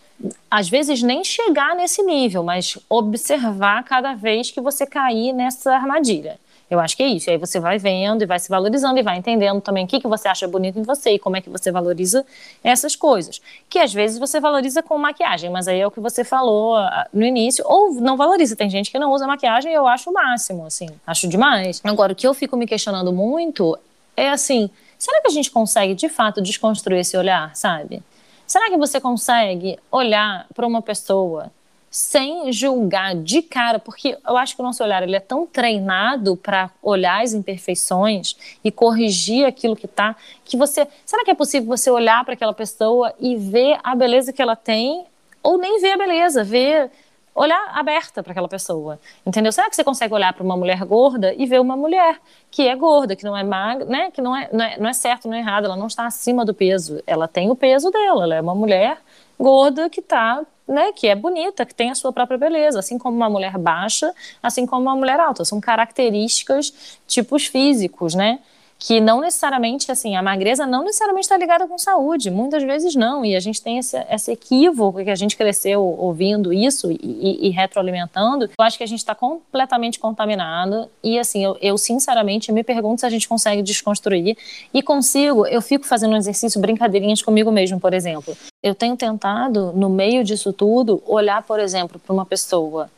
às 0.51 0.69
vezes 0.69 1.03
nem 1.03 1.23
chegar 1.23 1.77
nesse 1.77 2.03
nível, 2.03 2.43
mas 2.43 2.77
observar 2.89 3.85
cada 3.85 4.15
vez 4.15 4.51
que 4.51 4.61
você 4.61 4.85
cair 4.87 5.33
nessa 5.33 5.75
armadilha. 5.75 6.39
Eu 6.71 6.79
acho 6.81 6.97
que 6.97 7.03
é 7.03 7.07
isso. 7.07 7.31
E 7.31 7.33
aí 7.33 7.39
você 7.39 7.59
vai 7.59 7.79
vendo 7.79 8.23
e 8.23 8.27
vai 8.27 8.39
se 8.39 8.49
valorizando 8.49 8.99
e 8.99 9.03
vai 9.03 9.17
entendendo 9.17 9.61
também 9.61 9.85
o 9.85 9.89
que, 9.89 10.01
que 10.01 10.07
você 10.07 10.29
acha 10.29 10.47
bonito 10.47 10.79
em 10.79 10.83
você 10.83 11.13
e 11.13 11.19
como 11.19 11.37
é 11.37 11.41
que 11.41 11.49
você 11.49 11.73
valoriza 11.73 12.25
essas 12.63 12.95
coisas. 12.95 13.41
Que 13.69 13.79
às 13.79 13.93
vezes 13.93 14.19
você 14.19 14.39
valoriza 14.39 14.83
com 14.83 14.99
maquiagem, 14.99 15.51
mas 15.51 15.67
aí 15.67 15.81
é 15.81 15.87
o 15.87 15.91
que 15.91 16.01
você 16.01 16.25
falou 16.25 16.77
ah, 16.77 17.07
no 17.13 17.25
início, 17.25 17.65
ou 17.67 17.95
não 17.95 18.17
valoriza. 18.17 18.55
Tem 18.55 18.69
gente 18.69 18.91
que 18.91 18.99
não 18.99 19.13
usa 19.13 19.27
maquiagem 19.27 19.73
e 19.73 19.75
eu 19.75 19.87
acho 19.87 20.11
o 20.11 20.13
máximo, 20.13 20.67
assim, 20.67 20.89
acho 21.07 21.29
demais. 21.29 21.81
Agora, 21.85 22.13
o 22.13 22.17
que 22.17 22.27
eu 22.27 22.35
fico 22.35 22.57
me 22.57 22.67
questionando 22.67 23.13
muito 23.13 23.79
é 24.17 24.31
assim: 24.31 24.69
será 24.99 25.21
que 25.23 25.29
a 25.29 25.33
gente 25.33 25.51
consegue 25.51 25.95
de 25.95 26.09
fato 26.09 26.43
desconstruir 26.43 27.01
esse 27.01 27.17
olhar, 27.17 27.55
sabe? 27.57 28.03
Será 28.47 28.71
que 28.71 28.77
você 28.79 29.01
consegue 29.01 29.79
olhar 29.91 30.47
para 30.55 30.67
uma 30.67 30.81
pessoa 30.81 31.51
sem 31.91 32.53
julgar 32.53 33.15
de 33.15 33.43
cara, 33.43 33.79
porque 33.79 34.19
eu 34.27 34.37
acho 34.37 34.55
que 34.55 34.63
o 34.63 34.65
nosso 34.65 34.83
olhar 34.83 35.03
ele 35.03 35.17
é 35.17 35.21
tão 35.21 35.47
treinado 35.47 36.37
para 36.37 36.71
olhar 36.83 37.23
as 37.23 37.33
imperfeições 37.33 38.37
e 38.63 38.71
corrigir 38.71 39.47
aquilo 39.47 39.75
que 39.75 39.87
está, 39.87 40.15
que 40.45 40.57
você, 40.57 40.87
será 41.05 41.25
que 41.25 41.31
é 41.31 41.35
possível 41.35 41.67
você 41.67 41.91
olhar 41.91 42.25
para 42.25 42.35
aquela 42.35 42.53
pessoa 42.53 43.15
e 43.19 43.37
ver 43.37 43.79
a 43.83 43.95
beleza 43.95 44.33
que 44.33 44.43
ela 44.43 44.57
tem 44.57 45.05
ou 45.43 45.57
nem 45.57 45.81
ver 45.81 45.93
a 45.93 45.97
beleza, 45.97 46.45
ver 46.45 46.91
olhar 47.35 47.71
aberta 47.73 48.23
para 48.23 48.33
aquela 48.33 48.49
pessoa, 48.49 48.99
entendeu? 49.25 49.53
Será 49.53 49.71
que 49.71 49.77
você 49.77 49.85
consegue 49.85 50.13
olhar 50.13 50.33
para 50.33 50.43
uma 50.43 50.57
mulher 50.57 50.85
gorda 50.85 51.33
e 51.35 51.47
ver 51.47 51.61
uma 51.61 51.77
mulher 51.77 52.21
que 52.51 52.67
é 52.67 52.75
gorda, 52.75 53.15
que 53.15 53.25
não 53.25 53.37
é 53.37 53.45
magra, 53.45 53.85
né? 53.85 54.11
Que 54.11 54.21
não 54.21 54.37
é, 54.37 54.49
não 54.53 54.65
é, 54.65 54.79
não 54.79 54.89
é 54.89 54.93
certo, 54.93 55.29
não 55.29 55.35
é 55.35 55.39
errado, 55.39 55.67
ela 55.67 55.77
não 55.77 55.87
está 55.87 56.05
acima 56.05 56.45
do 56.45 56.53
peso, 56.53 57.01
ela 57.07 57.29
tem 57.29 57.49
o 57.49 57.55
peso 57.55 57.91
dela, 57.91 58.25
ela 58.25 58.35
é 58.35 58.41
uma 58.41 58.57
mulher 58.57 58.99
gorda 59.39 59.89
que 59.89 60.01
está 60.01 60.45
né, 60.69 60.93
que 60.93 61.07
é 61.07 61.15
bonita, 61.15 61.65
que 61.65 61.75
tem 61.75 61.91
a 61.91 61.95
sua 61.95 62.13
própria 62.13 62.37
beleza, 62.39 62.79
assim 62.79 62.99
como 62.99 63.17
uma 63.17 63.31
mulher 63.31 63.57
baixa, 63.57 64.13
assim 64.43 64.67
como 64.67 64.83
uma 64.83 64.95
mulher 64.95 65.19
alta, 65.19 65.45
são 65.45 65.61
características, 65.61 66.99
tipos 67.07 67.47
físicos, 67.47 68.15
né? 68.15 68.39
Que 68.79 69.01
não 69.01 69.21
necessariamente, 69.21 69.91
assim, 69.91 70.15
a 70.15 70.23
magreza 70.23 70.65
não 70.65 70.85
necessariamente 70.85 71.25
está 71.25 71.37
ligada 71.37 71.67
com 71.67 71.77
saúde, 71.77 72.31
muitas 72.31 72.63
vezes 72.63 72.95
não, 72.95 73.25
e 73.25 73.35
a 73.35 73.41
gente 73.41 73.61
tem 73.61 73.79
esse, 73.79 73.97
esse 74.09 74.31
equívoco 74.31 75.03
que 75.03 75.11
a 75.11 75.17
gente 75.17 75.37
cresceu 75.37 75.83
ouvindo 75.83 76.53
isso 76.53 76.89
e, 76.93 77.49
e, 77.49 77.51
retroalimentando, 77.51 78.45
eu 78.45 78.65
acho 78.65 78.79
que 78.79 78.85
a 78.85 78.87
gente 78.87 79.01
está 79.01 79.17
completamente 79.17 79.99
contaminado, 79.99 80.89
e 81.03 81.19
assim, 81.19 81.45
eu, 81.45 81.59
eu, 81.61 81.77
sinceramente 81.77 82.53
me 82.53 82.63
pergunto 82.63 83.01
se 83.01 83.07
a 83.07 83.11
gente 83.11 83.29
consegue 83.29 83.63
desconstruir, 83.63 84.39
e 84.73 84.81
consigo, 84.81 85.45
eu 85.47 85.61
fico 85.61 85.85
fazendo 85.85 86.13
um 86.13 86.17
exercício, 86.17 86.61
brincadeirinhas 86.61 87.21
comigo 87.21 87.51
mesmo, 87.51 87.81
por 87.81 87.93
exemplo, 87.93 88.37
eu 88.63 88.77
tenho 88.77 88.97
tentado, 88.97 89.73
no 89.73 89.91
meio 89.91 90.23
disso 90.23 90.53
tudo, 90.53 91.03
olhar, 91.05 91.43
por 91.43 91.59
exemplo, 91.59 91.99
para 91.99 92.13
uma 92.13 92.25
pessoa, 92.25 92.89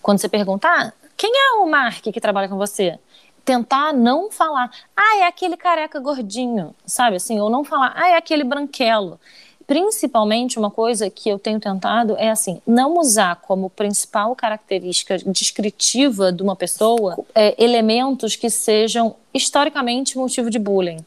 quando 0.00 0.18
você 0.18 0.28
pergunta, 0.28 0.68
ah, 0.68 0.92
quem 1.16 1.32
é 1.34 1.58
o 1.58 1.66
Mark 1.66 2.02
que 2.02 2.20
trabalha 2.20 2.48
com 2.48 2.56
você? 2.56 2.98
Tentar 3.44 3.92
não 3.92 4.30
falar, 4.30 4.70
ah, 4.96 5.18
é 5.18 5.26
aquele 5.26 5.56
careca 5.56 6.00
gordinho, 6.00 6.74
sabe 6.86 7.16
assim, 7.16 7.40
ou 7.40 7.50
não 7.50 7.62
falar, 7.64 7.92
ah, 7.94 8.08
é 8.08 8.16
aquele 8.16 8.42
branquelo. 8.42 9.20
Principalmente 9.66 10.58
uma 10.58 10.70
coisa 10.70 11.08
que 11.08 11.28
eu 11.28 11.38
tenho 11.38 11.58
tentado 11.58 12.16
é 12.18 12.30
assim, 12.30 12.60
não 12.66 12.98
usar 12.98 13.36
como 13.36 13.70
principal 13.70 14.36
característica 14.36 15.16
descritiva 15.18 16.30
de 16.30 16.42
uma 16.42 16.54
pessoa 16.54 17.16
é, 17.34 17.54
elementos 17.62 18.36
que 18.36 18.50
sejam 18.50 19.16
historicamente 19.32 20.18
motivo 20.18 20.50
de 20.50 20.58
bullying. 20.58 20.98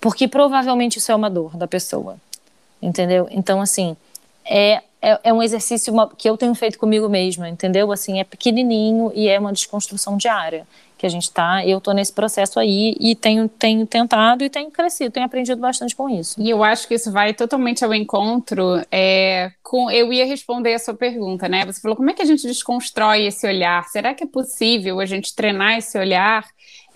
Porque 0.00 0.26
provavelmente 0.26 0.98
isso 0.98 1.12
é 1.12 1.14
uma 1.14 1.30
dor 1.30 1.56
da 1.56 1.68
pessoa. 1.68 2.16
Entendeu? 2.82 3.28
Então, 3.30 3.60
assim, 3.60 3.96
é, 4.44 4.82
é, 5.04 5.20
é 5.24 5.32
um 5.32 5.42
exercício 5.42 5.92
uma, 5.92 6.08
que 6.08 6.28
eu 6.28 6.36
tenho 6.36 6.54
feito 6.54 6.78
comigo 6.78 7.08
mesma, 7.08 7.48
entendeu? 7.48 7.92
Assim, 7.92 8.18
é 8.18 8.24
pequenininho 8.24 9.12
e 9.14 9.28
é 9.28 9.38
uma 9.38 9.52
desconstrução 9.52 10.16
diária 10.16 10.66
que 10.96 11.06
a 11.06 11.10
gente 11.10 11.24
está. 11.24 11.64
Eu 11.66 11.78
estou 11.78 11.92
nesse 11.92 12.12
processo 12.12 12.58
aí 12.58 12.96
e 12.98 13.14
tenho, 13.14 13.46
tenho 13.46 13.86
tentado 13.86 14.42
e 14.42 14.48
tenho 14.48 14.70
crescido, 14.70 15.10
tenho 15.10 15.26
aprendido 15.26 15.60
bastante 15.60 15.94
com 15.94 16.08
isso. 16.08 16.40
E 16.40 16.48
eu 16.48 16.64
acho 16.64 16.88
que 16.88 16.94
isso 16.94 17.12
vai 17.12 17.34
totalmente 17.34 17.84
ao 17.84 17.92
encontro 17.92 18.80
é, 18.90 19.52
com. 19.62 19.90
Eu 19.90 20.10
ia 20.10 20.24
responder 20.24 20.72
a 20.72 20.78
sua 20.78 20.94
pergunta, 20.94 21.46
né? 21.48 21.66
Você 21.66 21.80
falou 21.80 21.96
como 21.96 22.10
é 22.10 22.14
que 22.14 22.22
a 22.22 22.26
gente 22.26 22.46
desconstrói 22.46 23.26
esse 23.26 23.46
olhar? 23.46 23.84
Será 23.88 24.14
que 24.14 24.24
é 24.24 24.26
possível 24.26 24.98
a 25.00 25.04
gente 25.04 25.34
treinar 25.34 25.76
esse 25.76 25.98
olhar 25.98 26.46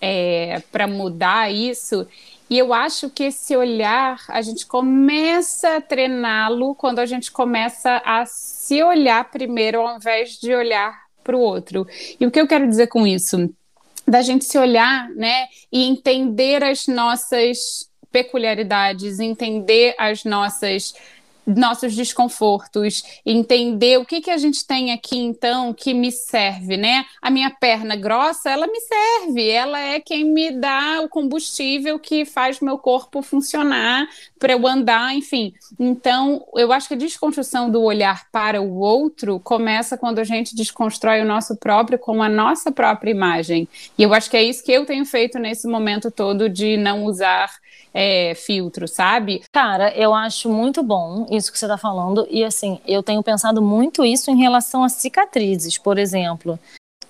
é, 0.00 0.62
para 0.72 0.86
mudar 0.86 1.52
isso? 1.52 2.06
E 2.50 2.58
eu 2.58 2.72
acho 2.72 3.11
que 3.11 3.24
esse 3.24 3.56
olhar, 3.56 4.24
a 4.28 4.40
gente 4.40 4.66
começa 4.66 5.76
a 5.76 5.80
treiná-lo 5.80 6.74
quando 6.74 6.98
a 6.98 7.06
gente 7.06 7.30
começa 7.30 8.00
a 8.04 8.24
se 8.26 8.82
olhar 8.82 9.30
primeiro 9.30 9.80
ao 9.80 9.96
invés 9.96 10.38
de 10.38 10.54
olhar 10.54 10.98
para 11.22 11.37
o 11.37 11.40
outro. 11.40 11.87
E 12.18 12.26
o 12.26 12.30
que 12.30 12.40
eu 12.40 12.48
quero 12.48 12.66
dizer 12.66 12.87
com 12.87 13.06
isso? 13.06 13.50
da 14.08 14.22
gente 14.22 14.44
se 14.44 14.58
olhar, 14.58 15.11
né, 15.11 15.46
e 15.70 15.84
entender 15.84 16.64
as 16.64 16.87
nossas 16.87 17.88
peculiaridades, 18.11 19.20
entender 19.20 19.94
as 19.98 20.24
nossas 20.24 20.94
nossos 21.56 21.94
desconfortos, 21.94 23.02
entender 23.24 23.98
o 23.98 24.04
que, 24.04 24.20
que 24.20 24.30
a 24.30 24.37
gente 24.37 24.66
tem 24.66 24.92
aqui 24.92 25.16
então 25.16 25.72
que 25.72 25.94
me 25.94 26.12
serve, 26.12 26.76
né? 26.76 27.04
A 27.22 27.30
minha 27.30 27.50
perna 27.50 27.96
grossa, 27.96 28.50
ela 28.50 28.66
me 28.66 28.80
serve, 28.80 29.48
ela 29.48 29.78
é 29.78 30.00
quem 30.00 30.24
me 30.24 30.50
dá 30.50 31.00
o 31.02 31.08
combustível 31.08 31.98
que 31.98 32.24
faz 32.24 32.61
meu 32.61 32.78
corpo 32.78 33.22
funcionar 33.22 34.06
para 34.38 34.52
eu 34.52 34.66
andar, 34.66 35.14
enfim. 35.14 35.54
Então, 35.78 36.46
eu 36.54 36.72
acho 36.72 36.88
que 36.88 36.94
a 36.94 36.98
desconstrução 36.98 37.70
do 37.70 37.82
olhar 37.82 38.28
para 38.30 38.61
o 38.61 38.78
outro 38.78 39.40
começa 39.40 39.96
quando 39.96 40.18
a 40.18 40.24
gente 40.24 40.54
desconstrói 40.54 41.20
o 41.20 41.24
nosso 41.24 41.56
próprio 41.56 41.98
com 41.98 42.22
a 42.22 42.28
nossa 42.28 42.70
própria 42.70 43.11
imagem. 43.11 43.68
E 43.96 44.02
eu 44.02 44.12
acho 44.14 44.30
que 44.30 44.37
é 44.37 44.42
isso 44.42 44.62
que 44.62 44.72
eu 44.72 44.84
tenho 44.84 45.04
feito 45.04 45.38
nesse 45.38 45.66
momento 45.66 46.11
todo 46.11 46.48
de 46.48 46.76
não 46.76 47.04
usar 47.04 47.50
é, 47.92 48.35
filtro, 48.35 48.87
sabe? 48.87 49.42
Cara, 49.53 49.94
eu 49.96 50.14
acho 50.14 50.48
muito 50.48 50.83
bom 50.83 51.27
isso 51.31 51.51
que 51.53 51.59
você 51.59 51.64
está 51.64 51.77
falando. 51.77 52.27
E 52.31 52.44
assim, 52.44 52.81
eu 52.87 53.03
tenho 53.03 53.22
pensado 53.22 53.61
muito 53.62 54.05
isso 54.05 54.31
em 54.31 54.37
relação 54.37 54.85
a 54.85 54.88
cicatrizes, 54.88 55.79
por 55.79 55.98
exemplo. 55.98 56.59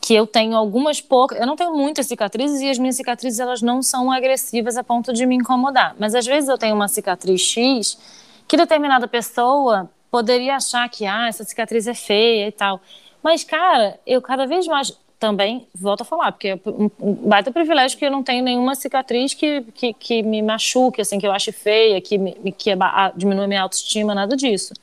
Que 0.01 0.15
eu 0.15 0.27
tenho 0.27 0.57
algumas 0.57 1.01
poucas. 1.01 1.39
Eu 1.39 1.47
não 1.47 1.57
tenho 1.57 1.75
muitas 1.75 2.07
cicatrizes 2.07 2.61
e 2.61 2.71
as 2.71 2.79
minhas 2.79 2.97
cicatrizes 2.97 3.41
elas 3.41 3.61
não 3.61 3.83
são 3.83 4.11
agressivas 4.11 4.77
a 4.77 4.85
ponto 4.85 5.13
de 5.13 5.27
me 5.27 5.37
incomodar. 5.37 5.95
Mas 5.99 6.15
às 6.15 6.27
vezes 6.27 6.49
eu 6.49 6.57
tenho 6.57 6.75
uma 6.75 6.89
cicatriz 6.89 7.41
X 7.41 7.99
que 8.47 8.57
determinada 8.57 9.07
pessoa 9.07 9.91
poderia 10.11 10.57
achar 10.57 10.89
que 10.89 11.05
ah, 11.05 11.29
essa 11.29 11.45
cicatriz 11.45 11.87
é 11.87 11.95
feia 11.95 12.49
e 12.49 12.53
tal. 12.53 12.81
Mas, 13.23 13.45
cara, 13.45 13.99
eu 14.07 14.23
cada 14.23 14.47
vez 14.47 14.67
mais 14.67 14.97
também, 15.19 15.67
volto 15.75 16.03
a 16.03 16.05
falar, 16.05 16.33
porque 16.33 16.49
é 16.49 16.61
um, 16.67 16.91
baita 17.29 17.51
privilégio 17.51 17.99
que 17.99 18.07
eu 18.07 18.11
não 18.11 18.23
tenho 18.23 18.43
nenhuma 18.43 18.75
cicatriz 18.75 19.35
que, 19.35 19.63
que, 19.75 19.93
que 19.93 20.23
me 20.23 20.41
machuque, 20.41 21.01
assim, 21.01 21.19
que 21.19 21.27
eu 21.27 21.33
ache 21.33 21.51
feia, 21.51 22.01
que, 22.01 22.17
me, 22.17 22.35
que 22.57 22.71
diminua 23.17 23.47
minha 23.47 23.63
autoestima, 23.63 24.15
nada 24.15 24.37
disso. 24.37 24.75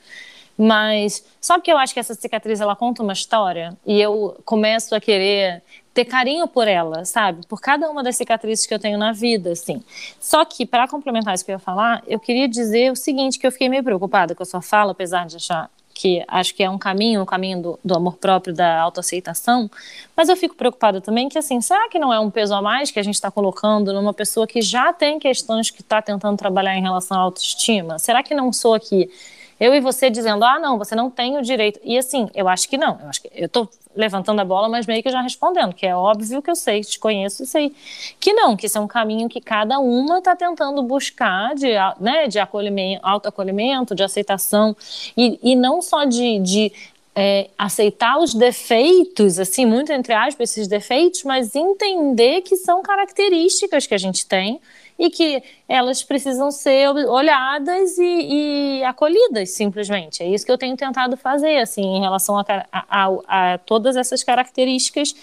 Mas 0.57 1.25
sabe 1.39 1.63
que 1.63 1.71
eu 1.71 1.77
acho 1.77 1.93
que 1.93 1.99
essa 1.99 2.13
cicatriz 2.13 2.61
ela 2.61 2.75
conta 2.75 3.03
uma 3.03 3.13
história 3.13 3.77
e 3.85 3.99
eu 3.99 4.37
começo 4.45 4.95
a 4.95 5.01
querer 5.01 5.61
ter 5.93 6.05
carinho 6.05 6.47
por 6.47 6.67
ela, 6.67 7.05
sabe? 7.05 7.45
Por 7.47 7.61
cada 7.61 7.89
uma 7.89 8.03
das 8.03 8.17
cicatrizes 8.17 8.65
que 8.65 8.73
eu 8.73 8.79
tenho 8.79 8.97
na 8.97 9.13
vida, 9.13 9.51
assim. 9.51 9.81
Só 10.19 10.43
que 10.43 10.65
para 10.65 10.87
complementar 10.87 11.33
isso 11.33 11.45
que 11.45 11.51
eu 11.51 11.55
ia 11.55 11.59
falar, 11.59 12.03
eu 12.05 12.19
queria 12.19 12.49
dizer 12.49 12.91
o 12.91 12.95
seguinte 12.95 13.39
que 13.39 13.47
eu 13.47 13.51
fiquei 13.51 13.69
meio 13.69 13.83
preocupada 13.83 14.35
com 14.35 14.43
a 14.43 14.45
sua 14.45 14.61
fala, 14.61 14.91
apesar 14.91 15.25
de 15.25 15.37
achar 15.37 15.69
que 15.95 16.21
acho 16.27 16.53
que 16.53 16.61
é 16.61 16.69
um 16.69 16.77
caminho, 16.77 17.21
o 17.21 17.25
caminho 17.25 17.61
do, 17.61 17.79
do 17.83 17.95
amor 17.95 18.17
próprio, 18.17 18.53
da 18.53 18.81
autoaceitação, 18.81 19.71
mas 20.15 20.27
eu 20.27 20.35
fico 20.35 20.53
preocupada 20.53 20.99
também 20.99 21.29
que, 21.29 21.37
assim, 21.37 21.61
será 21.61 21.87
que 21.87 21.97
não 21.97 22.13
é 22.13 22.19
um 22.19 22.29
peso 22.29 22.53
a 22.53 22.61
mais 22.61 22.91
que 22.91 22.99
a 22.99 23.03
gente 23.03 23.15
está 23.15 23.31
colocando 23.31 23.93
numa 23.93 24.13
pessoa 24.13 24.45
que 24.45 24.61
já 24.61 24.91
tem 24.91 25.17
questões 25.17 25.71
que 25.71 25.81
está 25.81 26.01
tentando 26.01 26.37
trabalhar 26.37 26.75
em 26.75 26.81
relação 26.81 27.17
à 27.17 27.21
autoestima? 27.21 27.97
Será 27.97 28.21
que 28.21 28.35
não 28.35 28.51
sou 28.51 28.73
aqui 28.73 29.09
eu 29.59 29.73
e 29.73 29.79
você 29.79 30.09
dizendo, 30.09 30.43
ah, 30.43 30.59
não, 30.59 30.77
você 30.77 30.95
não 30.95 31.09
tem 31.09 31.37
o 31.37 31.41
direito. 31.41 31.79
E 31.83 31.97
assim, 31.97 32.29
eu 32.35 32.47
acho 32.47 32.67
que 32.67 32.77
não. 32.77 32.99
Eu 33.01 33.09
acho 33.09 33.21
que 33.21 33.31
eu 33.33 33.47
tô 33.47 33.69
levantando 33.95 34.41
a 34.41 34.45
bola, 34.45 34.67
mas 34.67 34.85
meio 34.85 35.01
que 35.01 35.09
já 35.09 35.21
respondendo, 35.21 35.73
que 35.73 35.85
é 35.85 35.95
óbvio 35.95 36.41
que 36.41 36.51
eu 36.51 36.55
sei, 36.55 36.81
te 36.81 36.99
conheço 36.99 37.43
e 37.43 37.45
sei 37.45 37.73
que 38.19 38.33
não, 38.33 38.57
que 38.57 38.65
isso 38.65 38.77
é 38.77 38.81
um 38.81 38.87
caminho 38.87 39.29
que 39.29 39.39
cada 39.39 39.79
uma 39.79 40.17
está 40.17 40.35
tentando 40.35 40.83
buscar 40.83 41.55
de, 41.55 41.71
né, 41.99 42.27
de 42.27 42.37
acolhimento, 42.37 42.99
autoacolhimento, 43.01 43.95
de 43.95 44.03
aceitação, 44.03 44.75
e, 45.15 45.39
e 45.41 45.55
não 45.55 45.81
só 45.81 46.03
de, 46.03 46.39
de 46.39 46.73
é, 47.15 47.49
aceitar 47.57 48.17
os 48.19 48.33
defeitos, 48.33 49.39
assim, 49.39 49.65
muito 49.65 49.93
entre 49.93 50.13
aspas, 50.13 50.51
esses 50.51 50.67
defeitos, 50.67 51.23
mas 51.23 51.55
entender 51.55 52.41
que 52.41 52.57
são 52.57 52.81
características 52.81 53.87
que 53.87 53.93
a 53.93 53.97
gente 53.97 54.25
tem 54.25 54.59
e 54.97 55.09
que 55.09 55.43
elas 55.67 56.03
precisam 56.03 56.49
ser 56.51 56.89
olhadas 56.89 57.97
e, 57.97 58.79
e, 58.79 58.83
acolhidas, 58.83 59.51
simplesmente. 59.51 60.23
É 60.23 60.27
isso 60.27 60.45
que 60.45 60.51
eu 60.51 60.57
tenho 60.57 60.75
tentado 60.77 61.17
fazer, 61.17 61.57
assim, 61.57 61.81
em 61.81 61.99
relação 61.99 62.37
a, 62.39 62.45
a, 62.71 63.09
a, 63.27 63.57
todas 63.59 63.97
essas 63.97 64.23
características 64.23 65.13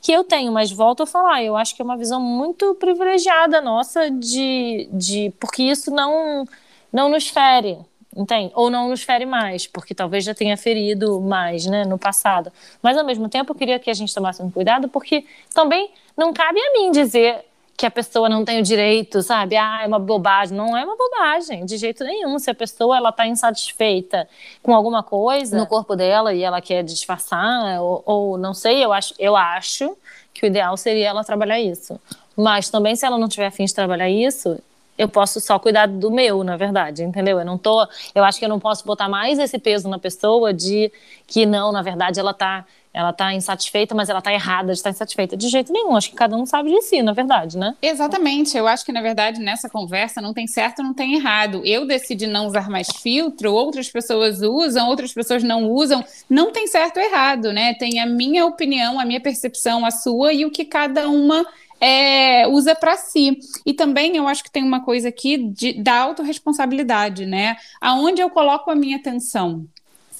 que 0.00 0.12
eu 0.12 0.22
tenho. 0.22 0.52
Mas 0.52 0.70
volto 0.70 1.02
a 1.04 1.06
falar, 1.06 1.42
eu 1.42 1.56
acho 1.56 1.74
que 1.74 1.80
é 1.80 1.84
uma 1.84 1.96
visão 1.96 2.20
muito 2.20 2.74
privilegiada 2.74 3.60
nossa 3.60 4.10
de, 4.10 4.88
de 4.92 5.32
porque 5.40 5.62
isso 5.62 5.90
não, 5.90 6.44
não 6.92 7.08
nos 7.08 7.28
fere. 7.28 7.78
Entende? 8.14 8.52
Ou 8.54 8.68
não 8.68 8.90
nos 8.90 9.02
fere 9.02 9.24
mais, 9.24 9.66
porque 9.66 9.94
talvez 9.94 10.22
já 10.22 10.34
tenha 10.34 10.54
ferido 10.54 11.18
mais, 11.18 11.64
né, 11.64 11.82
no 11.86 11.96
passado. 11.96 12.52
Mas 12.82 12.98
ao 12.98 13.06
mesmo 13.06 13.26
tempo, 13.26 13.52
eu 13.52 13.56
queria 13.56 13.78
que 13.78 13.88
a 13.88 13.94
gente 13.94 14.14
tomasse 14.14 14.42
um 14.42 14.50
cuidado, 14.50 14.86
porque 14.86 15.24
também 15.54 15.90
não 16.14 16.30
cabe 16.30 16.60
a 16.60 16.72
mim 16.74 16.90
dizer 16.90 17.42
que 17.76 17.86
a 17.86 17.90
pessoa 17.90 18.28
não 18.28 18.44
tem 18.44 18.60
o 18.60 18.62
direito, 18.62 19.22
sabe? 19.22 19.56
Ah, 19.56 19.80
é 19.82 19.86
uma 19.86 19.98
bobagem. 19.98 20.56
Não 20.56 20.76
é 20.76 20.84
uma 20.84 20.96
bobagem, 20.96 21.64
de 21.64 21.76
jeito 21.76 22.04
nenhum. 22.04 22.38
Se 22.38 22.50
a 22.50 22.54
pessoa 22.54 22.96
ela 22.96 23.08
está 23.08 23.26
insatisfeita 23.26 24.28
com 24.62 24.74
alguma 24.74 25.02
coisa 25.02 25.56
no 25.56 25.66
corpo 25.66 25.96
dela 25.96 26.32
e 26.32 26.42
ela 26.42 26.60
quer 26.60 26.84
disfarçar, 26.84 27.80
ou, 27.82 28.02
ou, 28.06 28.38
não 28.38 28.54
sei, 28.54 28.84
eu 28.84 28.92
acho, 28.92 29.14
eu 29.18 29.34
acho 29.34 29.96
que 30.32 30.44
o 30.44 30.46
ideal 30.46 30.76
seria 30.76 31.08
ela 31.08 31.24
trabalhar 31.24 31.60
isso. 31.60 31.98
Mas 32.36 32.70
também, 32.70 32.94
se 32.96 33.04
ela 33.04 33.18
não 33.18 33.28
tiver 33.28 33.46
afim 33.46 33.64
de 33.64 33.74
trabalhar 33.74 34.08
isso, 34.08 34.58
eu 34.96 35.08
posso 35.08 35.40
só 35.40 35.58
cuidar 35.58 35.86
do 35.86 36.10
meu, 36.10 36.44
na 36.44 36.56
verdade, 36.56 37.02
entendeu? 37.02 37.38
Eu 37.38 37.44
não 37.44 37.58
tô, 37.58 37.86
eu 38.14 38.22
acho 38.22 38.38
que 38.38 38.44
eu 38.44 38.48
não 38.48 38.60
posso 38.60 38.84
botar 38.84 39.08
mais 39.08 39.38
esse 39.38 39.58
peso 39.58 39.88
na 39.88 39.98
pessoa 39.98 40.52
de 40.52 40.92
que 41.26 41.46
não, 41.46 41.72
na 41.72 41.82
verdade, 41.82 42.20
ela 42.20 42.30
está 42.30 42.64
ela 42.92 43.12
tá 43.12 43.32
insatisfeita, 43.32 43.94
mas 43.94 44.08
ela 44.08 44.20
tá 44.20 44.32
errada 44.32 44.72
de 44.72 44.78
estar 44.78 44.90
insatisfeita. 44.90 45.36
De 45.36 45.48
jeito 45.48 45.72
nenhum, 45.72 45.96
acho 45.96 46.10
que 46.10 46.16
cada 46.16 46.36
um 46.36 46.44
sabe 46.44 46.70
de 46.70 46.82
si, 46.82 47.02
na 47.02 47.12
verdade, 47.12 47.56
né? 47.56 47.74
Exatamente, 47.80 48.56
eu 48.56 48.66
acho 48.66 48.84
que, 48.84 48.92
na 48.92 49.00
verdade, 49.00 49.40
nessa 49.40 49.68
conversa 49.68 50.20
não 50.20 50.34
tem 50.34 50.46
certo, 50.46 50.82
não 50.82 50.92
tem 50.92 51.14
errado. 51.14 51.62
Eu 51.64 51.86
decidi 51.86 52.26
não 52.26 52.46
usar 52.46 52.68
mais 52.68 52.88
filtro, 52.88 53.52
outras 53.52 53.88
pessoas 53.88 54.42
usam, 54.42 54.88
outras 54.88 55.12
pessoas 55.12 55.42
não 55.42 55.70
usam. 55.70 56.04
Não 56.28 56.52
tem 56.52 56.66
certo 56.66 56.98
ou 56.98 57.02
errado, 57.02 57.52
né? 57.52 57.74
Tem 57.74 58.00
a 58.00 58.06
minha 58.06 58.44
opinião, 58.44 59.00
a 59.00 59.04
minha 59.04 59.20
percepção, 59.20 59.84
a 59.86 59.90
sua 59.90 60.32
e 60.32 60.44
o 60.44 60.50
que 60.50 60.64
cada 60.64 61.08
uma 61.08 61.46
é, 61.82 62.46
usa 62.46 62.76
para 62.76 62.96
si. 62.96 63.38
E 63.66 63.74
também 63.74 64.16
eu 64.16 64.28
acho 64.28 64.44
que 64.44 64.50
tem 64.50 64.62
uma 64.62 64.84
coisa 64.84 65.08
aqui 65.08 65.36
de, 65.36 65.82
da 65.82 65.98
autorresponsabilidade, 65.98 67.26
né? 67.26 67.56
Aonde 67.80 68.20
eu 68.20 68.30
coloco 68.30 68.70
a 68.70 68.74
minha 68.74 68.98
atenção? 68.98 69.66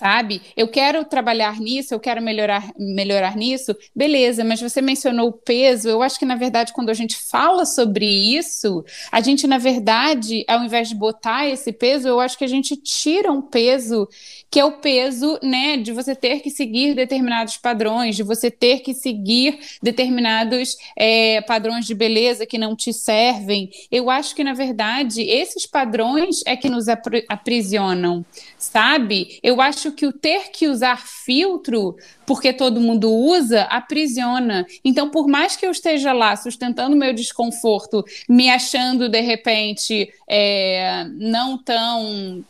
Sabe? 0.03 0.43
Eu 0.57 0.67
quero 0.67 1.05
trabalhar 1.05 1.61
nisso, 1.61 1.95
eu 1.95 2.01
quero 2.01 2.21
melhorar, 2.21 2.73
melhorar 2.77 3.37
nisso, 3.37 3.73
beleza, 3.95 4.43
mas 4.43 4.61
você 4.61 4.83
mencionou 4.83 5.29
o 5.29 5.33
peso, 5.33 5.89
eu 5.89 6.03
acho 6.03 6.19
que, 6.19 6.25
na 6.25 6.35
verdade, 6.35 6.73
quando 6.73 6.91
a 6.91 6.95
gente 6.95 7.17
fala 7.17 7.65
sobre 7.65 8.05
isso, 8.05 8.85
a 9.13 9.21
gente, 9.21 9.47
na 9.47 9.59
verdade, 9.59 10.45
ao 10.49 10.65
invés 10.65 10.89
de 10.89 10.97
botar 10.97 11.47
esse 11.47 11.73
peso, 11.73 12.09
eu 12.09 12.19
acho 12.19 12.37
que 12.37 12.43
a 12.43 12.49
gente 12.49 12.77
tira 12.77 13.31
um 13.31 13.41
peso 13.41 14.09
que 14.51 14.59
é 14.59 14.65
o 14.65 14.73
peso, 14.73 15.39
né, 15.41 15.77
de 15.77 15.93
você 15.93 16.17
ter 16.17 16.41
que 16.41 16.51
seguir 16.51 16.95
determinados 16.95 17.57
padrões, 17.57 18.17
de 18.17 18.25
você 18.25 18.51
ter 18.51 18.81
que 18.81 18.93
seguir 18.93 19.61
determinados 19.81 20.77
é, 20.97 21.41
padrões 21.43 21.87
de 21.87 21.95
beleza 21.95 22.45
que 22.45 22.59
não 22.59 22.75
te 22.75 22.93
servem. 22.93 23.71
Eu 23.91 24.11
acho 24.11 24.35
que, 24.35 24.43
na 24.43 24.53
verdade, 24.53 25.23
esses 25.23 25.65
padrões 25.65 26.43
é 26.45 26.57
que 26.57 26.69
nos 26.69 26.87
aprisionam, 27.29 28.25
sabe? 28.59 29.39
Eu 29.43 29.61
acho 29.61 29.92
que 29.93 30.07
o 30.07 30.13
ter 30.13 30.51
que 30.51 30.67
usar 30.67 31.07
filtro, 31.07 31.97
porque 32.27 32.53
todo 32.53 32.81
mundo 32.81 33.13
usa, 33.13 33.63
aprisiona. 33.63 34.67
Então, 34.85 35.11
por 35.11 35.29
mais 35.29 35.57
que 35.57 35.67
eu 35.67 35.71
esteja 35.71 36.13
lá 36.13 36.35
sustentando 36.37 36.97
meu 36.97 37.13
desconforto, 37.13 38.05
me 38.29 38.51
achando 38.51 39.09
de 39.09 39.21
repente 39.21 40.13
é, 40.29 41.05
não 41.15 41.59
tão 41.59 42.45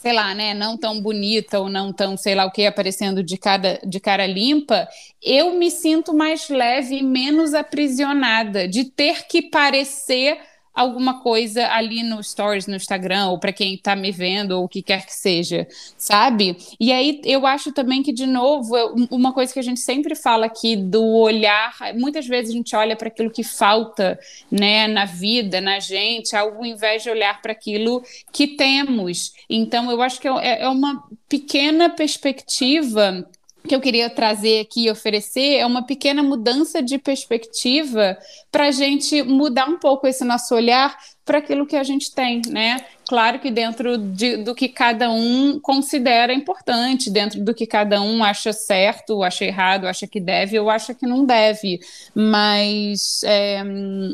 sei 0.00 0.14
lá, 0.14 0.34
né, 0.34 0.54
não 0.54 0.78
tão 0.78 0.98
bonita 0.98 1.60
ou 1.60 1.68
não 1.68 1.92
tão, 1.92 2.16
sei 2.16 2.34
lá 2.34 2.46
o 2.46 2.50
que, 2.50 2.64
aparecendo 2.64 3.22
de 3.22 3.36
cara, 3.36 3.78
de 3.86 4.00
cara 4.00 4.26
limpa, 4.26 4.88
eu 5.22 5.58
me 5.58 5.70
sinto 5.70 6.14
mais 6.14 6.48
leve 6.48 6.96
e 6.96 7.02
menos 7.02 7.52
aprisionada 7.52 8.66
de 8.66 8.84
ter 8.84 9.26
que 9.26 9.42
parecer 9.42 10.38
alguma 10.80 11.20
coisa 11.20 11.66
ali 11.68 12.02
no 12.02 12.22
stories 12.22 12.66
no 12.66 12.74
Instagram 12.74 13.28
ou 13.28 13.38
para 13.38 13.52
quem 13.52 13.74
está 13.74 13.94
me 13.94 14.10
vendo 14.10 14.52
ou 14.52 14.64
o 14.64 14.68
que 14.68 14.82
quer 14.82 15.04
que 15.04 15.12
seja, 15.12 15.66
sabe? 15.96 16.56
E 16.78 16.92
aí 16.92 17.20
eu 17.24 17.46
acho 17.46 17.72
também 17.72 18.02
que 18.02 18.12
de 18.12 18.26
novo, 18.26 18.74
uma 19.10 19.32
coisa 19.32 19.52
que 19.52 19.58
a 19.58 19.62
gente 19.62 19.80
sempre 19.80 20.14
fala 20.14 20.46
aqui 20.46 20.76
do 20.76 21.04
olhar, 21.04 21.74
muitas 21.94 22.26
vezes 22.26 22.50
a 22.50 22.56
gente 22.56 22.74
olha 22.74 22.96
para 22.96 23.08
aquilo 23.08 23.30
que 23.30 23.44
falta, 23.44 24.18
né, 24.50 24.88
na 24.88 25.04
vida, 25.04 25.60
na 25.60 25.78
gente, 25.78 26.34
ao 26.34 26.64
invés 26.64 27.02
de 27.02 27.10
olhar 27.10 27.42
para 27.42 27.52
aquilo 27.52 28.02
que 28.32 28.48
temos. 28.56 29.32
Então 29.48 29.90
eu 29.90 30.00
acho 30.00 30.20
que 30.20 30.28
é, 30.28 30.62
é 30.62 30.68
uma 30.68 31.04
pequena 31.28 31.88
perspectiva 31.90 33.28
que 33.66 33.74
eu 33.74 33.80
queria 33.80 34.08
trazer 34.08 34.60
aqui 34.60 34.86
e 34.86 34.90
oferecer 34.90 35.56
é 35.56 35.66
uma 35.66 35.84
pequena 35.84 36.22
mudança 36.22 36.82
de 36.82 36.98
perspectiva 36.98 38.16
para 38.50 38.66
a 38.66 38.70
gente 38.70 39.22
mudar 39.22 39.68
um 39.68 39.78
pouco 39.78 40.06
esse 40.06 40.24
nosso 40.24 40.54
olhar 40.54 40.96
para 41.24 41.38
aquilo 41.38 41.66
que 41.66 41.76
a 41.76 41.84
gente 41.84 42.12
tem, 42.12 42.42
né? 42.48 42.78
Claro 43.06 43.38
que 43.38 43.50
dentro 43.50 43.98
de, 43.98 44.38
do 44.38 44.54
que 44.54 44.68
cada 44.68 45.10
um 45.10 45.60
considera 45.60 46.32
importante, 46.32 47.10
dentro 47.10 47.40
do 47.44 47.54
que 47.54 47.66
cada 47.66 48.00
um 48.00 48.24
acha 48.24 48.52
certo, 48.52 49.22
acha 49.22 49.44
errado, 49.44 49.86
acha 49.86 50.06
que 50.06 50.20
deve 50.20 50.58
ou 50.58 50.68
acha 50.68 50.94
que 50.94 51.06
não 51.06 51.24
deve. 51.24 51.78
Mas 52.14 53.22
é, 53.24 53.62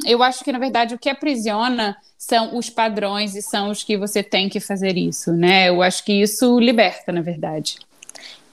eu 0.07 0.23
acho 0.23 0.45
que, 0.45 0.53
na 0.53 0.59
verdade, 0.59 0.95
o 0.95 0.99
que 0.99 1.09
aprisiona 1.09 1.97
são 2.19 2.57
os 2.57 2.69
padrões 2.69 3.35
e 3.35 3.41
são 3.41 3.71
os 3.71 3.85
que 3.85 3.97
você 3.97 4.23
tem 4.23 4.49
que 4.49 4.61
fazer 4.61 4.97
isso, 4.97 5.33
né? 5.33 5.69
Eu 5.69 5.83
acho 5.83 6.05
que 6.05 6.13
isso 6.13 6.59
liberta, 6.59 7.13
na 7.13 7.23
verdade. 7.23 7.77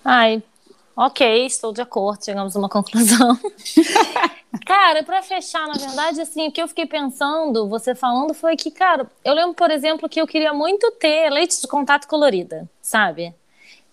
Ai, 0.06 0.42
Ok, 0.96 1.46
estou 1.46 1.74
de 1.74 1.82
acordo, 1.82 2.24
chegamos 2.24 2.56
a 2.56 2.60
uma 2.60 2.70
conclusão. 2.70 3.36
cara, 4.64 5.02
para 5.04 5.24
fechar, 5.24 5.68
na 5.68 5.74
verdade, 5.74 6.22
assim, 6.22 6.48
o 6.48 6.52
que 6.52 6.62
eu 6.62 6.68
fiquei 6.68 6.86
pensando, 6.86 7.68
você 7.68 7.96
falando, 7.96 8.32
foi 8.34 8.56
que, 8.56 8.70
cara, 8.70 9.10
eu 9.26 9.34
lembro, 9.34 9.56
por 9.56 9.72
exemplo, 9.72 10.08
que 10.08 10.22
eu 10.22 10.28
queria 10.28 10.54
muito 10.54 10.92
ter 10.92 11.32
leite 11.32 11.60
de 11.60 11.68
contato 11.68 12.08
colorida, 12.08 12.70
sabe? 12.80 13.34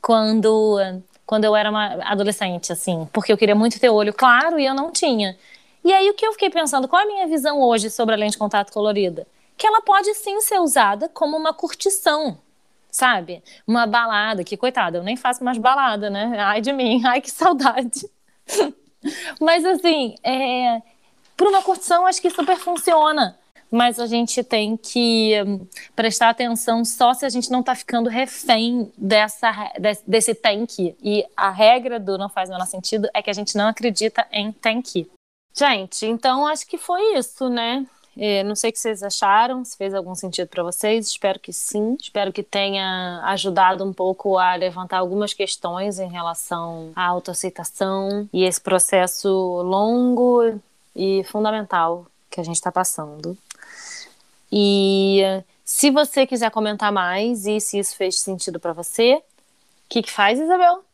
Quando, 0.03 0.79
quando 1.25 1.45
eu 1.45 1.57
era 1.57 1.71
uma 1.71 1.95
adolescente, 2.05 2.71
assim, 2.71 3.09
porque 3.15 3.33
eu 3.33 3.39
queria 3.39 3.55
muito 3.55 3.81
ter 3.81 3.89
olho 3.89 4.13
claro 4.13 4.59
e 4.59 4.67
eu 4.67 4.75
não 4.75 4.93
tinha. 4.93 5.39
E 5.83 5.91
aí, 5.95 6.11
o 6.11 6.15
que 6.15 6.27
eu 6.27 6.33
fiquei 6.33 6.51
pensando, 6.51 6.87
qual 6.87 7.01
é 7.01 7.05
a 7.05 7.09
minha 7.09 7.27
visão 7.27 7.63
hoje 7.63 7.89
sobre 7.89 8.15
a 8.15 8.19
lente 8.19 8.33
de 8.33 8.39
contato 8.39 8.71
colorida? 8.73 9.27
Que 9.57 9.67
ela 9.67 9.81
pode 9.81 10.13
sim 10.15 10.39
ser 10.43 10.59
usada 10.59 11.09
como 11.09 11.35
uma 11.35 11.55
curtição, 11.55 12.37
sabe? 12.90 13.42
Uma 13.66 13.87
balada, 13.87 14.44
que 14.44 14.57
coitada, 14.57 14.98
eu 14.98 15.03
nem 15.03 15.16
faço 15.16 15.44
mais 15.44 15.59
balada, 15.59 16.11
né? 16.11 16.37
Ai 16.38 16.61
de 16.61 16.72
mim, 16.72 17.03
ai 17.07 17.20
que 17.20 17.31
saudade. 17.31 18.09
Mas 19.40 19.64
assim, 19.64 20.14
é, 20.22 20.83
para 21.37 21.48
uma 21.48 21.62
curtição 21.62 22.07
acho 22.07 22.20
que 22.20 22.31
super 22.31 22.57
funciona. 22.57 23.37
Mas 23.70 24.00
a 24.00 24.07
gente 24.07 24.42
tem 24.42 24.76
que 24.76 25.40
hum, 25.46 25.64
prestar 25.94 26.31
atenção 26.31 26.85
só 26.85 27.14
se 27.14 27.24
a 27.24 27.29
gente 27.29 27.53
não 27.53 27.61
está 27.61 27.72
ficando 27.74 28.11
refém 28.11 28.92
dessa, 28.98 29.53
desse 30.05 30.35
tanque. 30.35 30.96
E 31.00 31.24
a 31.37 31.50
regra 31.50 32.00
do 32.00 32.18
não 32.18 32.29
faz 32.29 32.48
o 32.48 32.53
menor 32.53 32.66
sentido 32.66 33.09
é 33.14 33.22
que 33.22 33.31
a 33.31 33.33
gente 33.33 33.57
não 33.57 33.68
acredita 33.68 34.26
em 34.33 34.50
tanque. 34.50 35.09
Gente, 35.57 36.05
então 36.05 36.46
acho 36.48 36.66
que 36.66 36.79
foi 36.79 37.16
isso, 37.16 37.48
né? 37.48 37.87
É, 38.22 38.44
não 38.44 38.54
sei 38.54 38.68
o 38.68 38.72
que 38.74 38.78
vocês 38.78 39.02
acharam, 39.02 39.64
se 39.64 39.74
fez 39.74 39.94
algum 39.94 40.14
sentido 40.14 40.46
para 40.46 40.62
vocês, 40.62 41.09
espero 41.09 41.40
que 41.40 41.54
sim. 41.54 41.96
Espero 41.98 42.30
que 42.30 42.42
tenha 42.42 43.22
ajudado 43.24 43.83
um 43.83 43.94
pouco 43.94 44.37
a 44.37 44.54
levantar 44.56 44.98
algumas 44.98 45.33
questões 45.33 45.98
em 45.98 46.11
relação 46.11 46.92
à 46.94 47.06
autoaceitação 47.06 48.28
e 48.30 48.44
esse 48.44 48.61
processo 48.61 49.28
longo 49.62 50.61
e 50.94 51.24
fundamental 51.24 52.04
que 52.30 52.38
a 52.38 52.44
gente 52.44 52.56
está 52.56 52.70
passando. 52.70 53.38
E 54.52 55.22
se 55.64 55.90
você 55.90 56.26
quiser 56.26 56.50
comentar 56.50 56.92
mais 56.92 57.46
e 57.46 57.59
se 57.59 57.78
isso 57.78 57.96
fez 57.96 58.20
sentido 58.20 58.61
para 58.61 58.74
você, 58.74 59.22
que, 59.90 60.02
que 60.02 60.11
faz, 60.11 60.38
Isabel? 60.38 60.85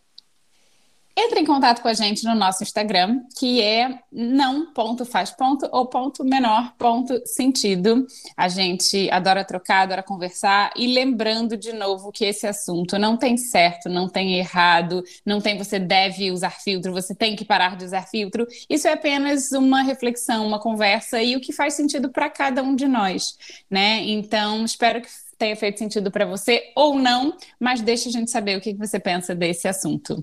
Entre 1.19 1.41
em 1.41 1.47
contato 1.47 1.81
com 1.81 1.89
a 1.89 1.95
gente 1.95 2.27
no 2.27 2.35
nosso 2.35 2.63
Instagram, 2.63 3.23
que 3.39 3.63
é 3.63 4.01
não 4.13 4.75
ponto 4.75 5.07
faz 5.07 5.31
ponto 5.31 5.67
ou 5.73 5.87
ponto 5.87 6.23
menor 6.23 6.75
ponto 6.77 7.27
sentido. 7.27 8.07
A 8.37 8.49
gente 8.49 9.11
adora 9.11 9.43
trocar, 9.43 9.83
adora 9.83 10.03
conversar 10.03 10.73
e 10.77 10.87
lembrando 10.93 11.57
de 11.57 11.73
novo 11.73 12.13
que 12.13 12.27
esse 12.27 12.47
assunto 12.47 12.99
não 12.99 13.17
tem 13.17 13.39
certo, 13.39 13.89
não 13.89 14.11
tem 14.11 14.35
errado, 14.35 15.03
não 15.25 15.41
tem 15.41 15.57
você 15.57 15.79
deve 15.79 16.31
usar 16.31 16.51
filtro, 16.51 16.93
você 16.93 17.15
tem 17.15 17.35
que 17.35 17.47
parar 17.47 17.79
de 17.79 17.87
usar 17.87 18.03
filtro. 18.03 18.47
Isso 18.69 18.87
é 18.87 18.93
apenas 18.93 19.53
uma 19.53 19.81
reflexão, 19.81 20.47
uma 20.47 20.61
conversa 20.61 21.23
e 21.23 21.35
o 21.35 21.41
que 21.41 21.51
faz 21.51 21.73
sentido 21.73 22.11
para 22.11 22.29
cada 22.29 22.63
um 22.63 22.77
de 22.77 22.87
nós, 22.87 23.39
né? 23.71 24.03
Então, 24.05 24.67
espero 24.67 25.01
que 25.01 25.09
tenha 25.39 25.57
feito 25.57 25.79
sentido 25.79 26.11
para 26.11 26.27
você 26.27 26.73
ou 26.77 26.99
não, 26.99 27.35
mas 27.59 27.81
deixe 27.81 28.11
a 28.11 28.13
gente 28.13 28.31
saber 28.31 28.59
o 28.59 28.61
que 28.61 28.75
você 28.75 29.01
pensa 29.01 29.35
desse 29.35 29.67
assunto. 29.67 30.23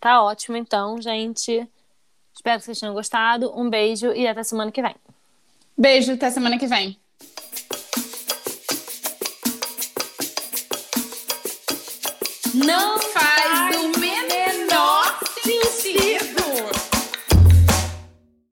Tá 0.00 0.22
ótimo, 0.22 0.56
então, 0.56 1.00
gente. 1.00 1.66
Espero 2.34 2.58
que 2.58 2.64
vocês 2.64 2.78
tenham 2.78 2.94
gostado. 2.94 3.52
Um 3.58 3.68
beijo 3.68 4.12
e 4.12 4.26
até 4.26 4.42
semana 4.42 4.70
que 4.70 4.82
vem. 4.82 4.94
Beijo, 5.76 6.12
até 6.12 6.30
semana 6.30 6.58
que 6.58 6.66
vem. 6.66 6.98